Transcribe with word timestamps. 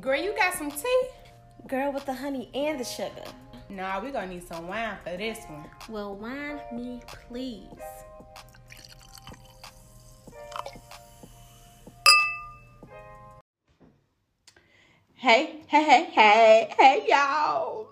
Girl, 0.00 0.20
you 0.20 0.34
got 0.34 0.54
some 0.54 0.72
tea? 0.72 1.02
Girl 1.68 1.92
with 1.92 2.04
the 2.04 2.14
honey 2.14 2.50
and 2.52 2.80
the 2.80 2.84
sugar. 2.84 3.22
Nah, 3.70 4.00
we 4.00 4.10
gonna 4.10 4.26
need 4.26 4.42
some 4.42 4.66
wine 4.66 4.96
for 5.04 5.16
this 5.16 5.38
one. 5.48 5.70
Well, 5.88 6.16
wine 6.16 6.58
me, 6.72 7.00
please. 7.28 7.62
Hey, 15.14 15.60
hey, 15.68 15.84
hey, 15.84 16.10
hey, 16.12 16.74
hey, 16.76 17.04
y'all. 17.08 17.86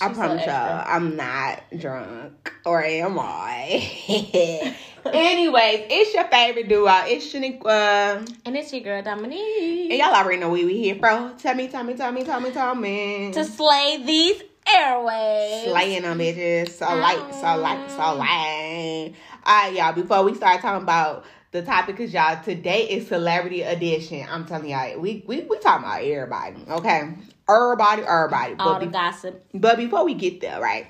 I 0.00 0.08
She's 0.08 0.16
so 0.16 0.22
promise 0.22 0.46
y'all. 0.46 0.84
I'm 0.86 1.16
not 1.16 1.64
drunk. 1.76 2.52
Or 2.64 2.80
am 2.80 3.18
I? 3.18 4.76
Anyways, 5.12 5.86
it's 5.90 6.14
your 6.14 6.24
favorite 6.24 6.68
duo. 6.68 6.90
It's 7.04 7.32
Shaniqua. 7.32 8.28
And 8.44 8.56
it's 8.56 8.72
your 8.72 8.82
girl 8.82 9.02
Dominique. 9.02 9.90
And 9.90 9.98
y'all 9.98 10.14
already 10.14 10.40
know 10.40 10.50
where 10.50 10.64
we 10.64 10.78
here, 10.78 10.94
bro. 10.94 11.34
Tell 11.38 11.54
me, 11.54 11.68
tell 11.68 11.84
me, 11.84 11.94
tell 11.94 12.10
me, 12.12 12.24
tell 12.24 12.40
me, 12.40 12.50
tell 12.50 12.74
me. 12.74 13.30
to 13.32 13.44
slay 13.44 14.02
these 14.04 14.42
airways. 14.66 15.64
Slaying 15.64 16.02
them 16.02 16.18
bitches. 16.18 16.70
So 16.70 16.86
ah. 16.88 16.94
like, 16.94 17.34
so 17.34 17.56
like, 17.56 17.90
so 17.90 18.14
like. 18.16 19.14
Alright, 19.46 19.74
y'all, 19.74 19.92
before 19.92 20.22
we 20.22 20.34
start 20.34 20.62
talking 20.62 20.82
about 20.82 21.24
the 21.50 21.62
topic, 21.62 21.98
cause 21.98 22.12
y'all, 22.12 22.42
today 22.42 22.88
is 22.88 23.06
celebrity 23.08 23.62
edition. 23.62 24.26
I'm 24.28 24.46
telling 24.46 24.70
y'all, 24.70 24.98
we 24.98 25.22
we, 25.26 25.42
we 25.42 25.58
talking 25.58 25.84
about 25.84 26.02
everybody, 26.02 26.64
okay? 26.68 27.14
Everybody, 27.48 28.02
everybody. 28.02 28.54
All 28.58 28.74
But 28.74 28.78
the 28.80 28.86
be- 28.86 28.92
gossip. 28.92 29.46
But 29.52 29.76
before 29.76 30.04
we 30.04 30.14
get 30.14 30.40
there, 30.40 30.60
right? 30.60 30.86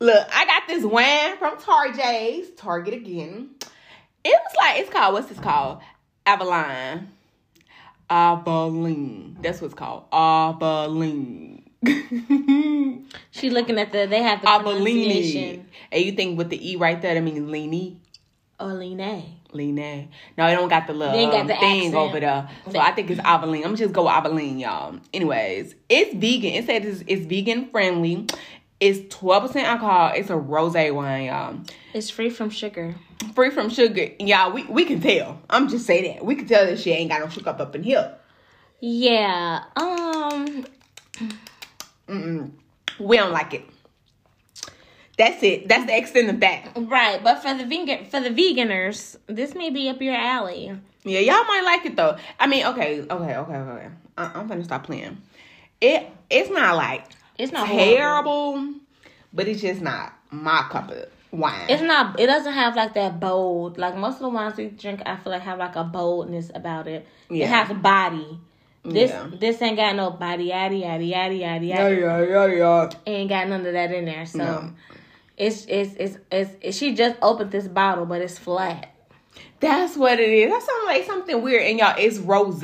Look, 0.00 0.28
I 0.32 0.44
got 0.46 0.62
this 0.68 0.84
wine 0.84 1.36
from 1.38 1.58
Target's. 1.58 2.50
Target 2.56 2.94
again. 2.94 3.50
It 4.24 4.38
was 4.44 4.54
like 4.56 4.80
it's 4.80 4.90
called 4.90 5.14
what's 5.14 5.28
this 5.28 5.40
called? 5.40 5.80
Avalon. 6.24 7.08
Avalene. 8.08 9.36
That's 9.40 9.60
what's 9.60 9.74
called. 9.74 10.04
Avalene. 10.12 11.64
She 13.30 13.50
looking 13.50 13.78
at 13.78 13.92
the. 13.92 14.06
They 14.06 14.22
have 14.22 14.40
the 14.42 14.46
pronunciation. 14.46 15.68
And 15.92 16.04
you 16.04 16.12
think 16.12 16.36
with 16.38 16.50
the 16.50 16.72
E 16.72 16.76
right 16.76 17.00
there, 17.00 17.14
that 17.14 17.22
means 17.22 17.48
Leany? 17.48 17.96
Oline. 18.60 19.38
Lean 19.52 19.76
No, 20.36 20.46
it 20.46 20.54
don't 20.56 20.68
got 20.68 20.86
the 20.86 20.92
little 20.92 21.14
They 21.14 21.20
ain't 21.20 21.32
got 21.32 21.42
um, 21.42 21.46
the 21.46 21.54
thing 21.54 21.86
accent. 21.86 21.94
over 21.94 22.20
there. 22.20 22.48
So 22.70 22.78
I 22.78 22.92
think 22.92 23.10
it's 23.10 23.20
Aveline. 23.20 23.64
I'm 23.64 23.76
just 23.76 23.94
go 23.94 24.08
Aveline, 24.08 24.58
y'all. 24.58 24.98
Anyways, 25.14 25.74
it's 25.88 26.14
vegan. 26.14 26.52
It 26.52 26.66
says 26.66 26.84
it's, 26.84 27.04
it's 27.06 27.26
vegan 27.26 27.70
friendly. 27.70 28.26
It's 28.80 29.14
12% 29.14 29.56
alcohol. 29.56 30.12
It's 30.14 30.30
a 30.30 30.36
rose 30.36 30.74
wine, 30.74 31.24
y'all. 31.24 31.56
It's 31.94 32.10
free 32.10 32.30
from 32.30 32.50
sugar. 32.50 32.94
Free 33.34 33.50
from 33.50 33.70
sugar. 33.70 34.08
Y'all, 34.20 34.52
we, 34.52 34.64
we 34.64 34.84
can 34.84 35.00
tell. 35.00 35.40
I'm 35.50 35.68
just 35.68 35.84
saying 35.84 36.14
that. 36.14 36.24
We 36.24 36.36
can 36.36 36.46
tell 36.46 36.64
that 36.66 36.78
she 36.78 36.92
ain't 36.92 37.10
got 37.10 37.20
no 37.20 37.28
sugar 37.28 37.50
up, 37.50 37.60
up 37.60 37.74
in 37.74 37.82
here. 37.82 38.14
Yeah. 38.80 39.64
Um. 39.76 40.66
Mm-mm. 42.08 42.50
We 43.00 43.16
don't 43.16 43.32
like 43.32 43.54
it. 43.54 43.64
That's 45.18 45.42
it. 45.42 45.68
That's 45.68 45.86
the 45.86 45.96
extent 45.96 46.30
of 46.30 46.40
that. 46.40 46.70
Right, 46.76 47.22
but 47.22 47.42
for 47.42 47.52
the 47.52 47.66
vegan 47.66 48.04
for 48.04 48.20
the 48.20 48.30
veganers, 48.30 49.16
this 49.26 49.52
may 49.54 49.68
be 49.68 49.88
up 49.88 50.00
your 50.00 50.14
alley. 50.14 50.72
Yeah, 51.02 51.18
y'all 51.18 51.44
might 51.44 51.62
like 51.64 51.84
it 51.86 51.96
though. 51.96 52.16
I 52.38 52.46
mean, 52.46 52.64
okay, 52.66 53.00
okay, 53.00 53.36
okay, 53.36 53.56
okay. 53.56 53.88
I, 54.16 54.24
I'm 54.34 54.46
gonna 54.46 54.62
stop 54.62 54.84
playing. 54.84 55.18
It 55.80 56.08
it's 56.30 56.50
not 56.50 56.76
like 56.76 57.04
It's 57.38 57.52
not 57.52 57.68
horrible. 57.68 57.96
terrible, 57.96 58.74
but 59.32 59.48
it's 59.48 59.60
just 59.62 59.80
not 59.80 60.12
my 60.30 60.66
cup 60.70 60.90
of 60.90 61.06
wine. 61.30 61.66
It's 61.68 61.82
not. 61.82 62.18
It 62.18 62.26
doesn't 62.26 62.52
have 62.52 62.74
like 62.76 62.94
that 62.94 63.20
bold. 63.20 63.78
Like 63.78 63.96
most 63.96 64.14
of 64.16 64.20
the 64.20 64.28
wines 64.28 64.56
we 64.56 64.66
drink, 64.66 65.02
I 65.06 65.16
feel 65.16 65.32
like 65.32 65.42
have 65.42 65.58
like 65.58 65.76
a 65.76 65.84
boldness 65.84 66.50
about 66.54 66.86
it. 66.88 67.06
Yeah. 67.30 67.44
It 67.44 67.48
has 67.48 67.76
body. 67.78 68.40
This 68.84 69.10
Yeah. 69.10 69.28
this 69.38 69.60
ain't 69.62 69.76
got 69.76 69.96
no 69.96 70.10
body 70.10 70.44
yada 70.44 70.74
yada 70.74 71.04
yada 71.04 71.34
yeah, 71.34 71.58
yada. 71.58 71.94
yeah, 71.94 72.20
yeah, 72.22 72.46
yeah. 72.46 72.90
Ain't 73.06 73.28
got 73.28 73.48
none 73.48 73.66
of 73.66 73.72
that 73.72 73.92
in 73.92 74.04
there. 74.06 74.24
So 74.24 74.38
No. 74.38 74.70
it's, 75.36 75.66
it's 75.66 75.94
it's 75.94 76.18
it's 76.30 76.50
it's 76.60 76.76
she 76.78 76.94
just 76.94 77.16
opened 77.20 77.50
this 77.50 77.68
bottle, 77.68 78.06
but 78.06 78.20
it's 78.22 78.38
flat. 78.38 78.94
That's 79.60 79.96
what 79.96 80.20
it 80.20 80.28
is. 80.30 80.50
That 80.50 80.62
sounds 80.62 80.84
like 80.86 81.04
something 81.04 81.42
weird. 81.42 81.64
And 81.64 81.78
y'all, 81.78 81.94
it's 81.98 82.18
rose. 82.18 82.62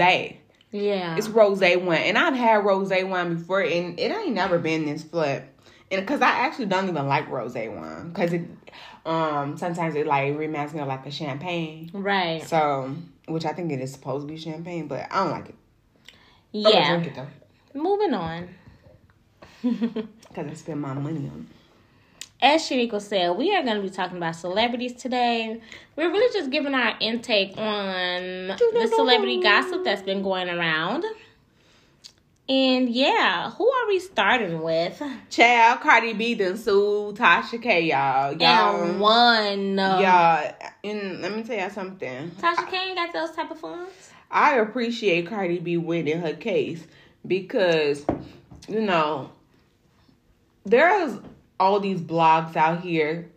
It's 1.16 1.28
rose 1.28 1.60
wine, 1.60 2.02
and 2.02 2.18
I've 2.18 2.34
had 2.34 2.64
rose 2.64 2.90
wine 2.90 3.36
before, 3.36 3.62
and 3.62 3.98
it 3.98 4.10
ain't 4.10 4.34
never 4.34 4.58
been 4.58 4.84
this 4.84 5.04
flat. 5.04 5.48
And 5.90 6.00
because 6.00 6.20
I 6.20 6.30
actually 6.30 6.66
don't 6.66 6.88
even 6.88 7.06
like 7.06 7.30
rose 7.30 7.54
wine, 7.54 8.08
because 8.08 8.32
it 8.32 8.42
um 9.06 9.56
sometimes 9.56 9.94
it 9.94 10.06
like 10.06 10.36
reminds 10.36 10.74
me 10.74 10.80
of 10.80 10.88
like 10.88 11.06
a 11.06 11.12
champagne. 11.12 11.90
right. 11.92 12.42
So, 12.42 12.92
which 13.28 13.44
I 13.44 13.52
think 13.52 13.70
it 13.70 13.80
is 13.80 13.92
supposed 13.92 14.26
to 14.26 14.32
be 14.32 14.38
champagne, 14.38 14.88
but 14.88 15.06
I 15.12 15.22
don't 15.22 15.30
like 15.30 15.50
it. 15.50 15.54
Yeah. 16.50 17.00
it. 17.00 17.18
Moving 17.74 18.14
on. 18.14 18.48
Because 20.34 20.50
I 20.50 20.54
spend 20.54 20.80
my 20.80 20.92
money 20.94 21.30
on 21.32 21.46
As 22.44 22.60
Shaniqua 22.68 23.00
said, 23.00 23.38
we 23.38 23.56
are 23.56 23.62
going 23.62 23.76
to 23.76 23.82
be 23.82 23.88
talking 23.88 24.18
about 24.18 24.36
celebrities 24.36 24.92
today. 24.92 25.62
We're 25.96 26.10
really 26.10 26.30
just 26.38 26.50
giving 26.50 26.74
our 26.74 26.94
intake 27.00 27.56
on 27.56 28.48
the 28.48 28.92
celebrity 28.94 29.40
gossip 29.40 29.82
that's 29.82 30.02
been 30.02 30.22
going 30.22 30.50
around. 30.50 31.06
And 32.46 32.90
yeah, 32.90 33.50
who 33.50 33.66
are 33.66 33.88
we 33.88 33.98
starting 33.98 34.60
with? 34.60 35.00
it. 35.00 35.30
Child, 35.30 35.80
Cardi 35.80 36.12
B 36.12 36.34
done 36.34 36.58
sued 36.58 37.16
Tasha 37.16 37.62
K, 37.62 37.80
y'all. 37.86 38.34
Y'all, 38.34 38.82
And 38.82 39.00
one. 39.00 39.78
y'all, 39.78 40.52
and 40.84 41.22
let 41.22 41.34
me 41.34 41.44
tell 41.44 41.56
y'all 41.56 41.70
something. 41.70 42.30
Tasha 42.32 42.68
K 42.68 42.88
ain't 42.88 42.96
got 42.96 43.10
those 43.14 43.34
type 43.34 43.50
of 43.52 43.58
funds. 43.58 44.10
I 44.30 44.56
appreciate 44.56 45.28
Cardi 45.28 45.60
B 45.60 45.78
winning 45.78 46.20
her 46.20 46.34
case 46.34 46.86
because, 47.26 48.04
you 48.68 48.82
know, 48.82 49.30
there's 50.66 51.18
all 51.60 51.80
these 51.80 52.00
blogs 52.00 52.56
out 52.56 52.80
here, 52.82 53.30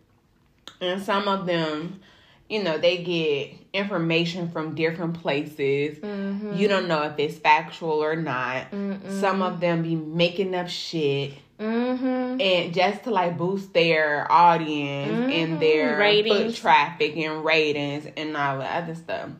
and 0.80 1.02
some 1.02 1.28
of 1.28 1.46
them, 1.46 2.00
you 2.48 2.62
know, 2.62 2.78
they 2.78 2.98
get 2.98 3.54
information 3.72 4.50
from 4.50 4.74
different 4.74 5.20
places. 5.20 5.98
Mm-hmm. 5.98 6.54
You 6.54 6.68
don't 6.68 6.88
know 6.88 7.02
if 7.02 7.18
it's 7.18 7.38
factual 7.38 8.02
or 8.02 8.16
not. 8.16 8.66
Some 9.08 9.42
of 9.42 9.60
them 9.60 9.82
be 9.82 9.94
making 9.96 10.54
up 10.54 10.68
shit. 10.68 11.34
Mm-hmm. 11.60 12.40
And 12.40 12.72
just 12.72 13.02
to 13.02 13.10
like 13.10 13.36
boost 13.36 13.72
their 13.74 14.30
audience 14.30 15.32
and 15.32 15.60
their 15.60 15.90
Mm-hmm. 15.90 16.00
Ratings. 16.00 16.54
foot 16.54 16.62
traffic 16.62 17.16
and 17.16 17.44
ratings 17.44 18.06
and 18.16 18.36
all 18.36 18.58
the 18.58 18.64
other 18.64 18.94
stuff. 18.94 19.30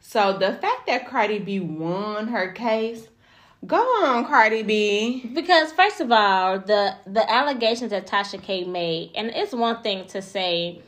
So 0.00 0.38
the 0.38 0.54
fact 0.54 0.86
that 0.86 1.06
Cardi 1.06 1.38
B 1.38 1.60
won 1.60 2.28
her 2.28 2.52
case, 2.52 3.06
go 3.66 3.76
on, 3.76 4.24
Cardi 4.26 4.62
B. 4.62 5.30
Because 5.34 5.72
first 5.72 6.00
of 6.00 6.10
all, 6.12 6.58
the 6.58 6.94
the 7.06 7.30
allegations 7.30 7.90
that 7.90 8.06
Tasha 8.06 8.40
K 8.42 8.64
made, 8.64 9.12
and 9.14 9.30
it's 9.34 9.52
one 9.52 9.82
thing 9.82 10.06
to 10.08 10.22
say, 10.22 10.80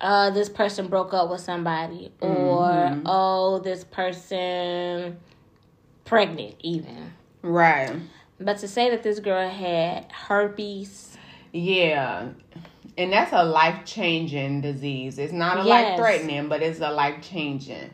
uh, 0.00 0.30
this 0.30 0.48
person 0.48 0.88
broke 0.88 1.12
up 1.14 1.30
with 1.30 1.40
somebody, 1.40 2.12
or 2.20 3.00
oh, 3.06 3.58
this 3.60 3.84
person 3.84 5.18
pregnant, 6.04 6.54
even. 6.60 7.12
Right. 7.42 7.96
But 8.40 8.58
to 8.58 8.68
say 8.68 8.90
that 8.90 9.02
this 9.02 9.18
girl 9.20 9.48
had 9.48 10.10
herpes, 10.12 11.16
Yeah. 11.52 12.28
And 12.96 13.12
that's 13.12 13.32
a 13.32 13.44
life 13.44 13.84
changing 13.84 14.60
disease. 14.60 15.18
It's 15.18 15.32
not 15.32 15.58
a 15.58 15.64
Yes. 15.64 15.68
life 15.68 15.96
threatening, 15.98 16.48
but 16.48 16.62
it's 16.62 16.80
a 16.80 16.90
life 16.90 17.22
changing. 17.22 17.90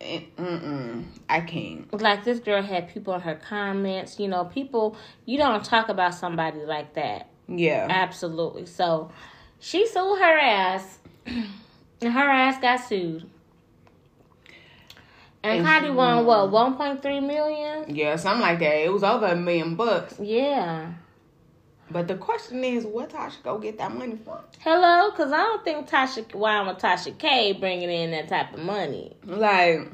Mm-mm. 0.00 1.04
I 1.28 1.40
can't. 1.40 2.00
like 2.00 2.24
this 2.24 2.38
girl 2.40 2.62
had 2.62 2.88
people 2.92 3.14
in 3.14 3.20
her 3.20 3.34
comments, 3.34 4.18
you 4.18 4.28
know, 4.28 4.44
people 4.44 4.96
you 5.26 5.38
don't 5.38 5.64
talk 5.64 5.88
about 5.88 6.14
somebody 6.14 6.60
like 6.60 6.94
that. 6.94 7.28
Yeah. 7.48 7.86
Absolutely. 7.90 8.66
So 8.66 9.10
she 9.60 9.86
sued 9.86 10.18
her 10.18 10.38
ass, 10.38 10.98
and 11.26 12.12
her 12.12 12.30
ass 12.30 12.60
got 12.60 12.78
sued. 12.78 13.28
And 15.42 15.58
And 15.58 15.66
Cardi 15.66 15.90
won 15.90 16.24
what, 16.24 16.50
one 16.50 16.74
point 16.76 17.02
three 17.02 17.20
million? 17.20 17.94
Yeah, 17.94 18.16
something 18.16 18.40
like 18.40 18.58
that. 18.60 18.84
It 18.84 18.92
was 18.92 19.02
over 19.02 19.26
a 19.26 19.36
million 19.36 19.74
bucks. 19.76 20.18
Yeah. 20.18 20.94
But 21.94 22.08
the 22.08 22.16
question 22.16 22.64
is, 22.64 22.84
what 22.84 23.10
Tasha 23.10 23.40
go 23.44 23.56
get 23.56 23.78
that 23.78 23.94
money 23.94 24.16
from? 24.16 24.38
Hello, 24.58 25.12
because 25.12 25.30
I 25.30 25.36
don't 25.36 25.62
think 25.62 25.88
Tasha, 25.88 26.34
why 26.34 26.60
with 26.66 26.78
Tasha 26.78 27.16
K 27.16 27.52
bringing 27.52 27.88
in 27.88 28.10
that 28.10 28.26
type 28.26 28.52
of 28.52 28.58
money. 28.58 29.16
Like, 29.24 29.86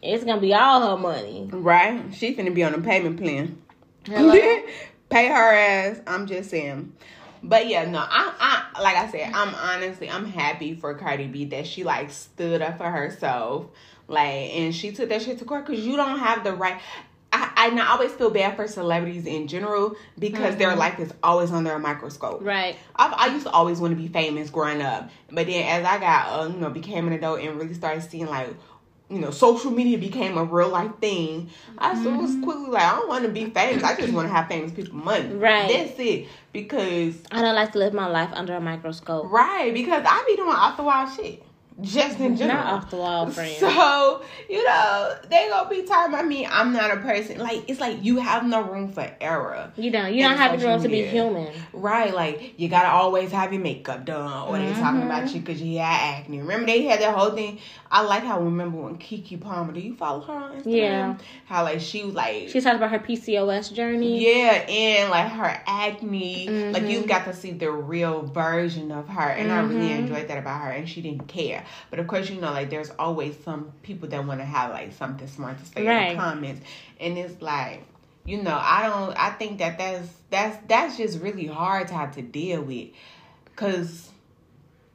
It's 0.00 0.22
gonna 0.22 0.40
be 0.40 0.54
all 0.54 0.96
her 0.96 0.96
money. 0.96 1.48
right? 1.50 2.04
She 2.14 2.36
finna 2.36 2.54
be 2.54 2.62
on 2.62 2.72
a 2.74 2.80
payment 2.80 3.18
plan. 3.18 3.60
Hello. 4.06 4.32
Pay 5.10 5.26
her 5.26 5.52
ass. 5.52 6.00
I'm 6.06 6.28
just 6.28 6.50
saying. 6.50 6.92
But 7.42 7.66
yeah, 7.66 7.84
no, 7.84 7.98
I, 7.98 8.32
I, 8.76 8.80
like 8.80 8.94
I 8.94 9.10
said, 9.10 9.32
I'm 9.34 9.52
honestly, 9.56 10.08
I'm 10.08 10.26
happy 10.26 10.76
for 10.76 10.94
Cardi 10.94 11.26
B 11.26 11.46
that 11.46 11.66
she 11.66 11.82
like 11.82 12.12
stood 12.12 12.62
up 12.62 12.78
for 12.78 12.88
herself, 12.88 13.66
like, 14.06 14.54
and 14.54 14.72
she 14.72 14.92
took 14.92 15.08
that 15.08 15.22
shit 15.22 15.40
to 15.40 15.44
court 15.44 15.66
because 15.66 15.84
you 15.84 15.96
don't 15.96 16.20
have 16.20 16.44
the 16.44 16.54
right. 16.54 16.80
And 17.68 17.80
I 17.80 17.90
always 17.92 18.12
feel 18.12 18.30
bad 18.30 18.56
for 18.56 18.66
celebrities 18.66 19.26
in 19.26 19.46
general 19.46 19.96
because 20.18 20.56
their 20.56 20.74
life 20.74 20.98
is 20.98 21.12
always 21.22 21.50
under 21.50 21.72
a 21.72 21.78
microscope. 21.78 22.42
Right. 22.42 22.76
I, 22.96 23.12
I 23.16 23.26
used 23.34 23.46
to 23.46 23.52
always 23.52 23.80
want 23.80 23.92
to 23.92 23.96
be 23.96 24.08
famous 24.08 24.50
growing 24.50 24.82
up, 24.82 25.10
but 25.30 25.46
then 25.46 25.64
as 25.64 25.84
I 25.84 25.98
got, 25.98 26.40
uh, 26.40 26.48
you 26.48 26.58
know, 26.58 26.70
became 26.70 27.06
an 27.06 27.12
adult 27.12 27.40
and 27.40 27.58
really 27.58 27.74
started 27.74 28.02
seeing 28.02 28.26
like 28.26 28.54
you 29.10 29.18
know, 29.18 29.32
social 29.32 29.72
media 29.72 29.98
became 29.98 30.38
a 30.38 30.44
real 30.44 30.68
life 30.68 30.92
thing, 31.00 31.50
I 31.78 31.94
mm-hmm. 31.94 32.16
was 32.16 32.36
quickly 32.44 32.70
like, 32.70 32.84
I 32.84 32.94
don't 32.94 33.08
want 33.08 33.24
to 33.24 33.30
be 33.30 33.46
famous. 33.46 33.82
I 33.82 33.96
just 33.96 34.12
want 34.12 34.28
to 34.28 34.32
have 34.32 34.46
famous 34.46 34.70
people 34.70 34.94
money. 34.94 35.34
Right. 35.34 35.68
That's 35.68 35.98
it. 35.98 36.28
Because 36.52 37.16
I 37.32 37.42
don't 37.42 37.56
like 37.56 37.72
to 37.72 37.78
live 37.78 37.92
my 37.92 38.06
life 38.06 38.30
under 38.32 38.54
a 38.54 38.60
microscope. 38.60 39.28
Right. 39.28 39.74
Because 39.74 40.04
I 40.06 40.24
be 40.28 40.36
doing 40.36 40.50
off 40.50 40.76
the 40.76 40.84
wall 40.84 41.10
shit 41.10 41.42
just 41.82 42.20
in 42.20 42.36
general. 42.36 42.58
Not 42.58 42.72
off 42.72 42.90
the 42.90 42.96
wall, 42.96 43.30
friend. 43.30 43.56
So, 43.58 44.22
you 44.48 44.64
know, 44.64 45.16
they 45.28 45.48
gonna 45.48 45.68
be 45.68 45.82
talking 45.82 46.12
about 46.12 46.26
me. 46.26 46.46
I'm 46.46 46.72
not 46.72 46.90
a 46.90 46.96
person. 46.98 47.38
Like, 47.38 47.68
it's 47.68 47.80
like 47.80 48.02
you 48.02 48.18
have 48.18 48.46
no 48.46 48.62
room 48.62 48.92
for 48.92 49.10
error. 49.20 49.72
You 49.76 49.90
don't. 49.90 50.12
You 50.14 50.22
don't 50.22 50.36
have 50.36 50.62
room 50.62 50.82
to 50.82 50.88
be 50.88 51.02
human. 51.02 51.52
Right. 51.72 52.14
Like, 52.14 52.54
you 52.58 52.68
gotta 52.68 52.88
always 52.88 53.32
have 53.32 53.52
your 53.52 53.62
makeup 53.62 54.04
done. 54.04 54.48
Or 54.48 54.56
mm-hmm. 54.56 54.66
they 54.66 54.80
talking 54.80 55.02
about 55.02 55.24
mm-hmm. 55.24 55.36
you 55.36 55.40
because 55.40 55.62
you 55.62 55.78
had 55.78 56.18
acne. 56.18 56.38
Remember, 56.40 56.66
they 56.66 56.82
had 56.82 57.00
that 57.00 57.14
whole 57.14 57.30
thing. 57.30 57.58
I 57.90 58.02
like 58.02 58.22
how, 58.22 58.38
I 58.38 58.42
remember 58.44 58.78
when 58.78 58.98
Keke 58.98 59.40
Palmer, 59.40 59.72
do 59.72 59.80
you 59.80 59.96
follow 59.96 60.20
her 60.20 60.32
on 60.32 60.52
Instagram? 60.52 60.64
Yeah. 60.66 61.16
How, 61.46 61.64
like, 61.64 61.80
she 61.80 62.04
was 62.04 62.14
like. 62.14 62.48
She 62.48 62.60
talked 62.60 62.76
about 62.76 62.90
her 62.92 63.00
PCOS 63.00 63.72
journey. 63.72 64.24
Yeah. 64.24 64.64
And, 64.68 65.10
like, 65.10 65.28
her 65.32 65.60
acne. 65.66 66.46
Mm-hmm. 66.46 66.72
Like, 66.72 66.84
you 66.84 67.04
got 67.04 67.24
to 67.24 67.34
see 67.34 67.50
the 67.50 67.70
real 67.70 68.22
version 68.22 68.92
of 68.92 69.08
her. 69.08 69.28
And 69.28 69.50
mm-hmm. 69.50 69.58
I 69.58 69.60
really 69.62 69.88
mm-hmm. 69.88 70.04
enjoyed 70.04 70.28
that 70.28 70.38
about 70.38 70.62
her. 70.62 70.70
And 70.70 70.88
she 70.88 71.02
didn't 71.02 71.26
care. 71.26 71.64
But 71.90 71.98
of 71.98 72.06
course, 72.06 72.30
you 72.30 72.40
know, 72.40 72.50
like 72.52 72.70
there's 72.70 72.90
always 72.98 73.36
some 73.44 73.72
people 73.82 74.08
that 74.08 74.26
want 74.26 74.40
to 74.40 74.44
have 74.44 74.70
like 74.70 74.92
something 74.92 75.26
smart 75.28 75.58
to 75.58 75.64
say 75.66 75.86
right. 75.86 76.10
in 76.10 76.16
the 76.16 76.22
comments, 76.22 76.62
and 77.00 77.18
it's 77.18 77.40
like, 77.42 77.84
you 78.24 78.42
know, 78.42 78.58
I 78.60 78.88
don't. 78.88 79.16
I 79.16 79.30
think 79.30 79.58
that 79.58 79.78
that's 79.78 80.08
that's 80.30 80.58
that's 80.66 80.96
just 80.96 81.20
really 81.20 81.46
hard 81.46 81.88
to 81.88 81.94
have 81.94 82.14
to 82.16 82.22
deal 82.22 82.62
with, 82.62 82.88
cause 83.56 84.10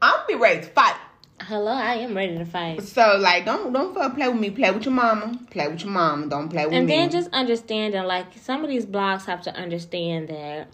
I'm 0.01 0.19
be 0.27 0.35
ready 0.35 0.61
to 0.61 0.67
fight. 0.67 0.95
Hello, 1.41 1.71
I 1.71 1.95
am 1.95 2.15
ready 2.15 2.37
to 2.37 2.45
fight. 2.45 2.81
So 2.83 3.17
like, 3.19 3.45
don't 3.45 3.73
don't 3.73 3.93
play 4.15 4.27
with 4.29 4.39
me. 4.39 4.51
Play 4.51 4.71
with 4.71 4.85
your 4.85 4.93
mama. 4.93 5.37
Play 5.51 5.67
with 5.67 5.81
your 5.81 5.91
mama. 5.91 6.27
Don't 6.27 6.49
play 6.49 6.65
with 6.65 6.73
and 6.73 6.87
me. 6.87 6.93
And 6.93 7.01
then 7.03 7.11
just 7.11 7.33
understanding, 7.33 8.03
like 8.03 8.37
some 8.37 8.63
of 8.63 8.69
these 8.69 8.85
blogs 8.85 9.25
have 9.25 9.41
to 9.43 9.53
understand 9.53 10.29
that 10.29 10.69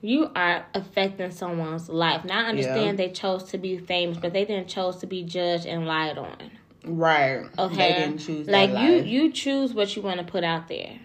you 0.00 0.30
are 0.34 0.66
affecting 0.74 1.30
someone's 1.30 1.88
life. 1.88 2.24
Now 2.24 2.44
I 2.44 2.48
understand 2.48 2.98
yeah. 2.98 3.06
they 3.06 3.12
chose 3.12 3.44
to 3.44 3.58
be 3.58 3.78
famous, 3.78 4.18
but 4.18 4.32
they 4.32 4.44
didn't 4.44 4.68
chose 4.68 4.96
to 4.98 5.06
be 5.06 5.22
judged 5.24 5.66
and 5.66 5.86
lied 5.86 6.18
on. 6.18 6.50
Right. 6.84 7.44
Okay. 7.58 7.76
They 7.76 7.92
didn't 7.98 8.18
choose 8.18 8.46
like 8.46 8.70
you 8.70 9.02
you 9.02 9.32
choose 9.32 9.74
what 9.74 9.96
you 9.96 10.02
want 10.02 10.18
to 10.18 10.24
put 10.24 10.44
out 10.44 10.68
there. 10.68 10.98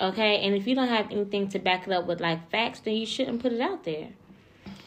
Okay? 0.00 0.40
And 0.40 0.54
if 0.54 0.66
you 0.66 0.74
don't 0.74 0.88
have 0.88 1.10
anything 1.10 1.48
to 1.50 1.58
back 1.58 1.86
it 1.86 1.92
up 1.92 2.06
with 2.06 2.20
like 2.20 2.50
facts, 2.50 2.80
then 2.80 2.94
you 2.94 3.06
shouldn't 3.06 3.42
put 3.42 3.52
it 3.52 3.60
out 3.60 3.84
there 3.84 4.08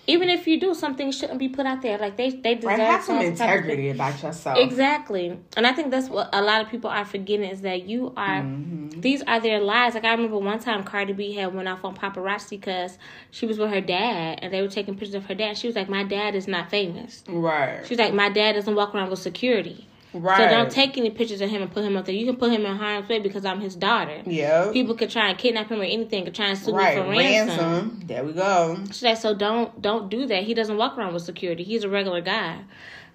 even 0.08 0.30
if 0.30 0.48
you 0.48 0.60
do 0.60 0.74
something 0.74 1.12
shouldn't 1.12 1.40
be 1.40 1.48
put 1.50 1.66
out 1.66 1.82
there. 1.82 1.98
Like 1.98 2.18
they 2.18 2.32
they 2.32 2.56
deserve 2.56 2.78
right, 2.78 2.80
have 2.80 3.04
some 3.04 3.20
integrity 3.20 3.90
about 3.90 4.22
yourself. 4.22 4.58
Exactly. 4.58 5.38
And 5.56 5.68
i 5.68 5.74
think 5.74 5.92
that's 5.92 6.10
what 6.10 6.30
a 6.34 6.42
lot 6.42 6.62
of 6.62 6.70
people 6.70 6.90
are 6.90 7.06
forgetting 7.06 7.50
is 7.50 7.62
that 7.62 7.88
you 7.88 8.14
are 8.18 8.42
mm-hmm. 8.42 9.00
these 9.00 9.22
are 9.24 9.40
their 9.40 9.62
lives. 9.62 9.96
Like 9.96 10.06
i 10.06 10.12
remember 10.12 10.38
one 10.38 10.60
time 10.60 10.84
cardi 10.84 11.14
b 11.14 11.34
had 11.34 11.54
went 11.54 11.68
off 11.68 11.86
on 11.86 11.96
paparazzi 11.96 12.52
because 12.52 12.98
she 13.30 13.46
was 13.46 13.58
with 13.60 13.70
her 13.70 13.82
dad 13.82 14.40
and 14.42 14.54
they 14.54 14.62
were 14.62 14.68
taking 14.68 14.96
pictures 14.96 15.16
of 15.16 15.26
her 15.26 15.36
dad. 15.36 15.58
She 15.58 15.68
was 15.68 15.76
like 15.76 15.90
my 15.90 16.04
dad 16.04 16.36
is 16.36 16.48
not 16.48 16.70
famous. 16.70 17.24
Right. 17.28 17.86
She's 17.86 18.00
like 18.00 18.14
my 18.14 18.30
dad 18.30 18.54
doesn't 18.54 18.76
walk 18.76 18.96
around 18.96 19.10
with 19.10 19.20
security 19.20 19.88
Right. 20.14 20.38
So 20.38 20.50
don't 20.50 20.72
take 20.72 20.98
any 20.98 21.10
pictures 21.10 21.40
of 21.42 21.50
him 21.50 21.62
and 21.62 21.72
put 21.72 21.86
him 21.86 21.96
up 21.96 22.06
there. 22.06 22.16
You 22.16 22.26
can 22.26 22.36
put 22.36 22.52
him 22.52 22.66
in 22.66 22.76
harm's 22.76 23.08
way 23.08 23.20
because 23.20 23.46
I'm 23.46 23.62
his 23.62 23.76
daughter. 23.76 24.22
Yeah. 24.26 24.72
People 24.74 24.96
could 24.96 25.10
try 25.10 25.30
and 25.30 25.38
kidnap 25.38 25.70
him 25.70 25.80
or 25.80 25.86
anything, 25.86 26.26
could 26.26 26.36
try 26.36 26.48
and 26.48 26.58
sue 26.58 26.74
right. 26.74 26.98
me 26.98 27.02
for 27.02 27.10
ransom. 27.10 27.58
ransom. 27.58 28.04
There 28.06 28.24
we 28.24 28.34
go. 28.34 28.78
She's 28.88 29.04
like, 29.04 29.18
so 29.18 29.34
don't 29.34 29.82
don't 29.82 30.10
do 30.10 30.26
that. 30.28 30.44
He 30.44 30.54
doesn't 30.54 30.78
walk 30.78 30.98
around 30.98 31.14
with 31.14 31.24
security. 31.24 31.64
He's 31.64 31.84
a 31.84 31.90
regular 31.90 32.22
guy. 32.22 32.60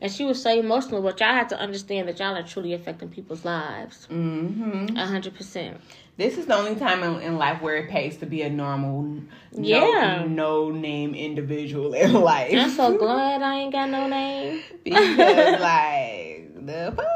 And 0.01 0.13
she 0.13 0.25
was 0.25 0.43
so 0.43 0.51
emotional, 0.51 1.01
but 1.01 1.19
y'all 1.21 1.33
have 1.33 1.49
to 1.49 1.59
understand 1.59 2.09
that 2.09 2.19
y'all 2.19 2.37
are 2.37 2.43
truly 2.43 2.75
affecting 2.75 3.09
people's 3.09 3.47
lives. 3.47 4.07
Mm-hmm. 4.11 4.97
A 4.97 5.07
hundred 5.07 5.35
percent. 5.35 5.81
This 6.19 6.39
is 6.39 6.47
the 6.47 6.55
only 6.55 6.77
time 6.77 7.03
in, 7.03 7.21
in, 7.21 7.37
life 7.37 7.61
where 7.61 7.77
it 7.77 7.91
pays 7.91 8.17
to 8.19 8.27
be 8.27 8.41
a 8.41 8.49
normal, 8.49 9.21
yeah, 9.53 10.25
no, 10.27 10.71
no 10.71 10.71
name 10.71 11.15
individual 11.15 11.93
in 11.93 12.13
life. 12.23 12.55
I'm 12.55 12.71
so 12.71 12.97
glad 12.97 13.43
I 13.43 13.57
ain't 13.57 13.73
got 13.73 13.91
no 13.91 14.07
name. 14.09 14.63
because 14.83 15.61
like 15.61 16.46
the 16.67 16.93
fuck. 16.97 17.07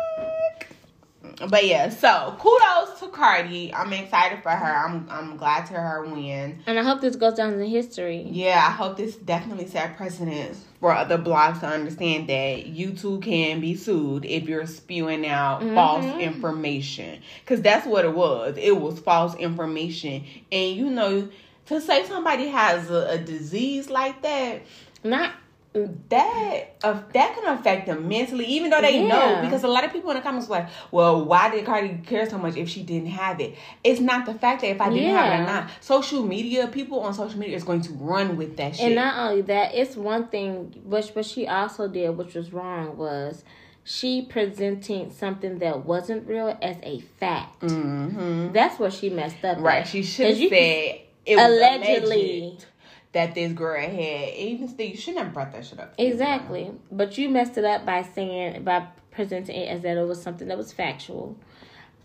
But 1.49 1.67
yeah, 1.67 1.88
so 1.88 2.37
kudos 2.38 3.00
to 3.00 3.08
Cardi. 3.08 3.73
I'm 3.75 3.93
excited 3.93 4.43
for 4.43 4.50
her. 4.50 4.87
I'm 4.87 5.06
I'm 5.11 5.37
glad 5.37 5.67
to 5.67 5.75
her 5.75 6.05
win. 6.05 6.62
And 6.67 6.79
I 6.79 6.82
hope 6.82 7.00
this 7.00 7.17
goes 7.17 7.35
down 7.35 7.55
in 7.55 7.67
history. 7.69 8.26
Yeah, 8.31 8.62
I 8.67 8.70
hope 8.70 8.97
this 8.97 9.17
definitely 9.17 9.67
set 9.67 9.97
precedence 9.97 10.64
for 10.81 10.93
other 10.93 11.19
blogs 11.19 11.61
to 11.61 11.67
understand 11.67 12.29
that 12.29 12.67
you 12.67 12.93
too 12.93 13.20
can 13.20 13.61
be 13.61 13.75
sued 13.75 14.25
if 14.25 14.49
you're 14.49 14.67
spewing 14.67 15.26
out 15.26 15.61
mm-hmm. 15.61 15.75
false 15.75 16.05
information. 16.20 17.20
Cause 17.46 17.62
that's 17.62 17.87
what 17.87 18.05
it 18.05 18.14
was. 18.14 18.56
It 18.58 18.79
was 18.79 18.99
false 18.99 19.35
information. 19.37 20.25
And 20.53 20.76
you 20.76 20.91
know, 20.91 21.29
to 21.67 21.81
say 21.81 22.05
somebody 22.05 22.49
has 22.49 22.91
a, 22.91 23.12
a 23.12 23.19
disease 23.19 23.88
like 23.88 24.20
that, 24.23 24.62
not 25.05 25.32
that 25.72 26.76
uh, 26.82 27.00
that 27.12 27.34
can 27.34 27.58
affect 27.58 27.87
them 27.87 28.08
mentally, 28.08 28.44
even 28.44 28.70
though 28.70 28.81
they 28.81 29.02
yeah. 29.02 29.08
know. 29.08 29.40
Because 29.43 29.62
a 29.62 29.69
lot 29.69 29.84
of 29.84 29.93
people 29.93 30.11
in 30.11 30.17
the 30.17 30.22
comments 30.22 30.49
were 30.49 30.56
like, 30.56 30.69
"Well, 30.90 31.25
why 31.25 31.50
did 31.50 31.64
Cardi 31.64 32.00
care 32.05 32.28
so 32.28 32.38
much 32.38 32.56
if 32.56 32.69
she 32.69 32.82
didn't 32.82 33.11
have 33.11 33.40
it?" 33.40 33.55
It's 33.84 34.00
not 34.00 34.26
the 34.26 34.34
fact 34.34 34.62
that 34.62 34.69
if 34.69 34.81
I 34.81 34.88
didn't 34.88 35.05
yeah. 35.05 35.25
have 35.25 35.40
it 35.40 35.43
or 35.43 35.46
not. 35.46 35.70
Social 35.81 36.25
media, 36.25 36.67
people 36.67 37.00
on 37.00 37.14
social 37.14 37.38
media 37.38 37.56
is 37.56 37.62
going 37.62 37.82
to 37.82 37.93
run 37.93 38.37
with 38.37 38.56
that 38.56 38.76
shit. 38.76 38.87
And 38.87 38.94
not 38.96 39.17
only 39.17 39.43
that, 39.43 39.75
it's 39.75 39.96
one 39.96 40.26
thing 40.26 40.75
which 40.84 41.11
what 41.11 41.25
she 41.25 41.46
also 41.46 41.87
did, 41.87 42.17
which 42.17 42.34
was 42.34 42.52
wrong, 42.52 42.96
was 42.96 43.44
she 43.84 44.22
presenting 44.22 45.12
something 45.12 45.61
that 45.61 45.84
wasn't 45.84 46.26
real 46.26 46.58
as 46.61 46.78
a 46.82 47.00
fact. 47.20 47.61
Mm-hmm. 47.62 48.52
That's 48.52 48.81
what 48.81 48.93
she 48.93 49.08
messed 49.08 49.44
up. 49.44 49.58
Right. 49.58 49.82
At. 49.82 49.88
She 49.88 50.02
should 50.02 50.37
have 50.37 50.49
said 50.49 51.00
it 51.26 51.38
allegedly. 51.38 52.40
Alleged 52.40 52.67
that 53.12 53.35
this 53.35 53.53
girl 53.53 53.81
had. 53.81 54.35
Even 54.35 54.69
still, 54.69 54.87
you 54.87 54.97
shouldn't 54.97 55.25
have 55.25 55.35
brought 55.35 55.53
that 55.53 55.65
shit 55.65 55.81
up. 55.81 55.95
Exactly, 55.99 56.71
but 56.91 57.17
you 57.19 57.29
messed 57.29 57.59
it 57.59 57.65
up 57.65 57.85
by 57.85 58.03
saying 58.03 58.62
by 58.62 58.87
presenting 59.11 59.57
it 59.57 59.69
as 59.69 59.83
that 59.83 59.97
it 59.97 60.07
was 60.07 60.23
something 60.23 60.49
that 60.49 60.57
was 60.59 60.73
factual, 60.73 61.37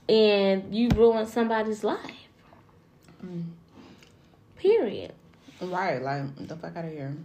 and 0.10 0.74
you 0.76 0.90
ruined 0.90 1.30
somebody's 1.30 1.84
life. 1.84 2.28
Mm. 3.24 3.46
Period. 4.58 5.14
Right, 5.62 6.02
like 6.02 6.48
the 6.48 6.56
fuck 6.56 6.76
out 6.76 6.86
of 6.86 6.92
here. 6.92 7.16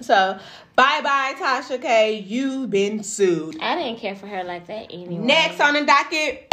So, 0.00 0.38
bye 0.74 1.00
bye, 1.02 1.34
Tasha 1.38 1.80
K. 1.80 2.18
You've 2.18 2.70
been 2.70 3.04
sued. 3.04 3.60
I 3.60 3.76
didn't 3.76 4.00
care 4.00 4.16
for 4.16 4.26
her 4.26 4.42
like 4.42 4.66
that 4.66 4.86
anyway. 4.90 5.24
Next 5.24 5.60
on 5.60 5.74
the 5.74 5.84
docket. 5.84 6.51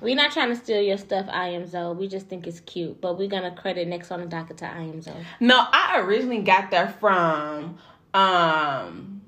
We're 0.00 0.14
not 0.14 0.32
trying 0.32 0.50
to 0.50 0.56
steal 0.56 0.82
your 0.82 0.98
stuff, 0.98 1.26
I 1.30 1.48
am 1.48 1.66
Zoe. 1.66 1.94
We 1.94 2.08
just 2.08 2.26
think 2.26 2.46
it's 2.46 2.60
cute. 2.60 3.00
But 3.00 3.18
we're 3.18 3.28
gonna 3.28 3.54
credit 3.54 3.88
next 3.88 4.10
on 4.10 4.20
the 4.20 4.26
docket 4.26 4.58
to 4.58 4.66
I 4.66 4.82
am 4.82 5.00
Zoe. 5.00 5.14
No, 5.40 5.56
I 5.58 6.00
originally 6.00 6.42
got 6.42 6.70
that 6.70 7.00
from 7.00 7.78
um 8.12 9.22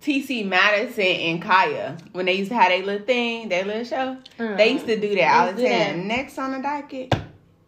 TC 0.00 0.46
Madison 0.46 1.04
and 1.04 1.42
Kaya 1.42 1.96
when 2.12 2.26
they 2.26 2.34
used 2.34 2.50
to 2.50 2.56
have 2.56 2.68
their 2.68 2.84
little 2.84 3.04
thing, 3.04 3.48
their 3.48 3.64
little 3.64 3.84
show. 3.84 4.16
Mm. 4.38 4.56
They 4.56 4.72
used 4.72 4.86
to 4.86 4.98
do 4.98 5.14
that 5.16 5.34
all 5.34 5.52
the 5.52 5.68
time. 5.68 6.06
Next 6.08 6.38
on 6.38 6.52
the 6.52 6.58
docket, 6.58 7.14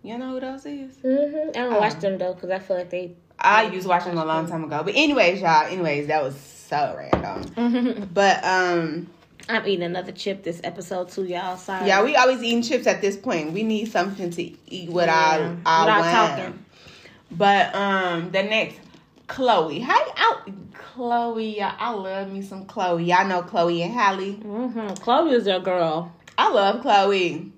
you 0.03 0.17
know 0.17 0.33
who 0.33 0.41
those 0.41 0.65
is? 0.65 0.97
Mm-hmm. 0.97 1.51
I 1.51 1.53
don't 1.53 1.73
um, 1.75 1.81
watch 1.81 1.99
them 2.01 2.17
though 2.17 2.33
because 2.35 2.51
I 2.51 2.59
feel 2.59 2.77
like 2.77 2.91
they. 2.91 3.17
I 3.41 3.65
used 3.65 3.83
to 3.83 3.89
watch 3.89 4.05
them 4.05 4.19
a 4.19 4.25
long 4.25 4.49
time 4.49 4.65
ago. 4.65 4.83
But 4.83 4.95
anyways, 4.97 5.41
y'all. 5.41 5.67
Anyways, 5.67 6.07
that 6.07 6.23
was 6.23 6.37
so 6.37 6.95
random. 6.97 8.09
but 8.15 8.45
um 8.45 9.09
I'm 9.49 9.67
eating 9.67 9.85
another 9.85 10.13
chip 10.13 10.43
this 10.43 10.61
episode 10.63 11.09
too, 11.09 11.25
y'all. 11.25 11.57
Sorry. 11.57 11.87
Yeah, 11.87 12.05
we 12.05 12.17
always 12.17 12.43
eating 12.43 12.63
chips 12.63 12.87
at 12.87 13.01
this 13.01 13.17
point. 13.17 13.53
We 13.53 13.63
need 13.63 13.91
something 13.91 14.31
to 14.31 14.43
eat 14.43 14.91
with 14.91 15.07
yeah, 15.07 15.57
our 15.65 15.87
our 15.87 16.01
wine. 16.01 16.15
Talking. 16.15 16.65
But 17.31 17.75
um, 17.75 18.31
the 18.31 18.43
next 18.43 18.79
Chloe, 19.27 19.81
hi 19.81 20.13
out, 20.17 20.51
Chloe. 20.75 21.61
I 21.63 21.91
love 21.91 22.31
me 22.31 22.43
some 22.43 22.67
Chloe. 22.67 23.05
Y'all 23.05 23.27
know 23.27 23.43
Chloe 23.43 23.83
and 23.83 23.93
Halle. 23.93 24.35
Mm-hmm. 24.35 24.95
Chloe 25.03 25.33
is 25.33 25.47
your 25.47 25.61
girl. 25.61 26.15
I 26.37 26.51
love 26.51 26.83
Chloe. 26.83 27.53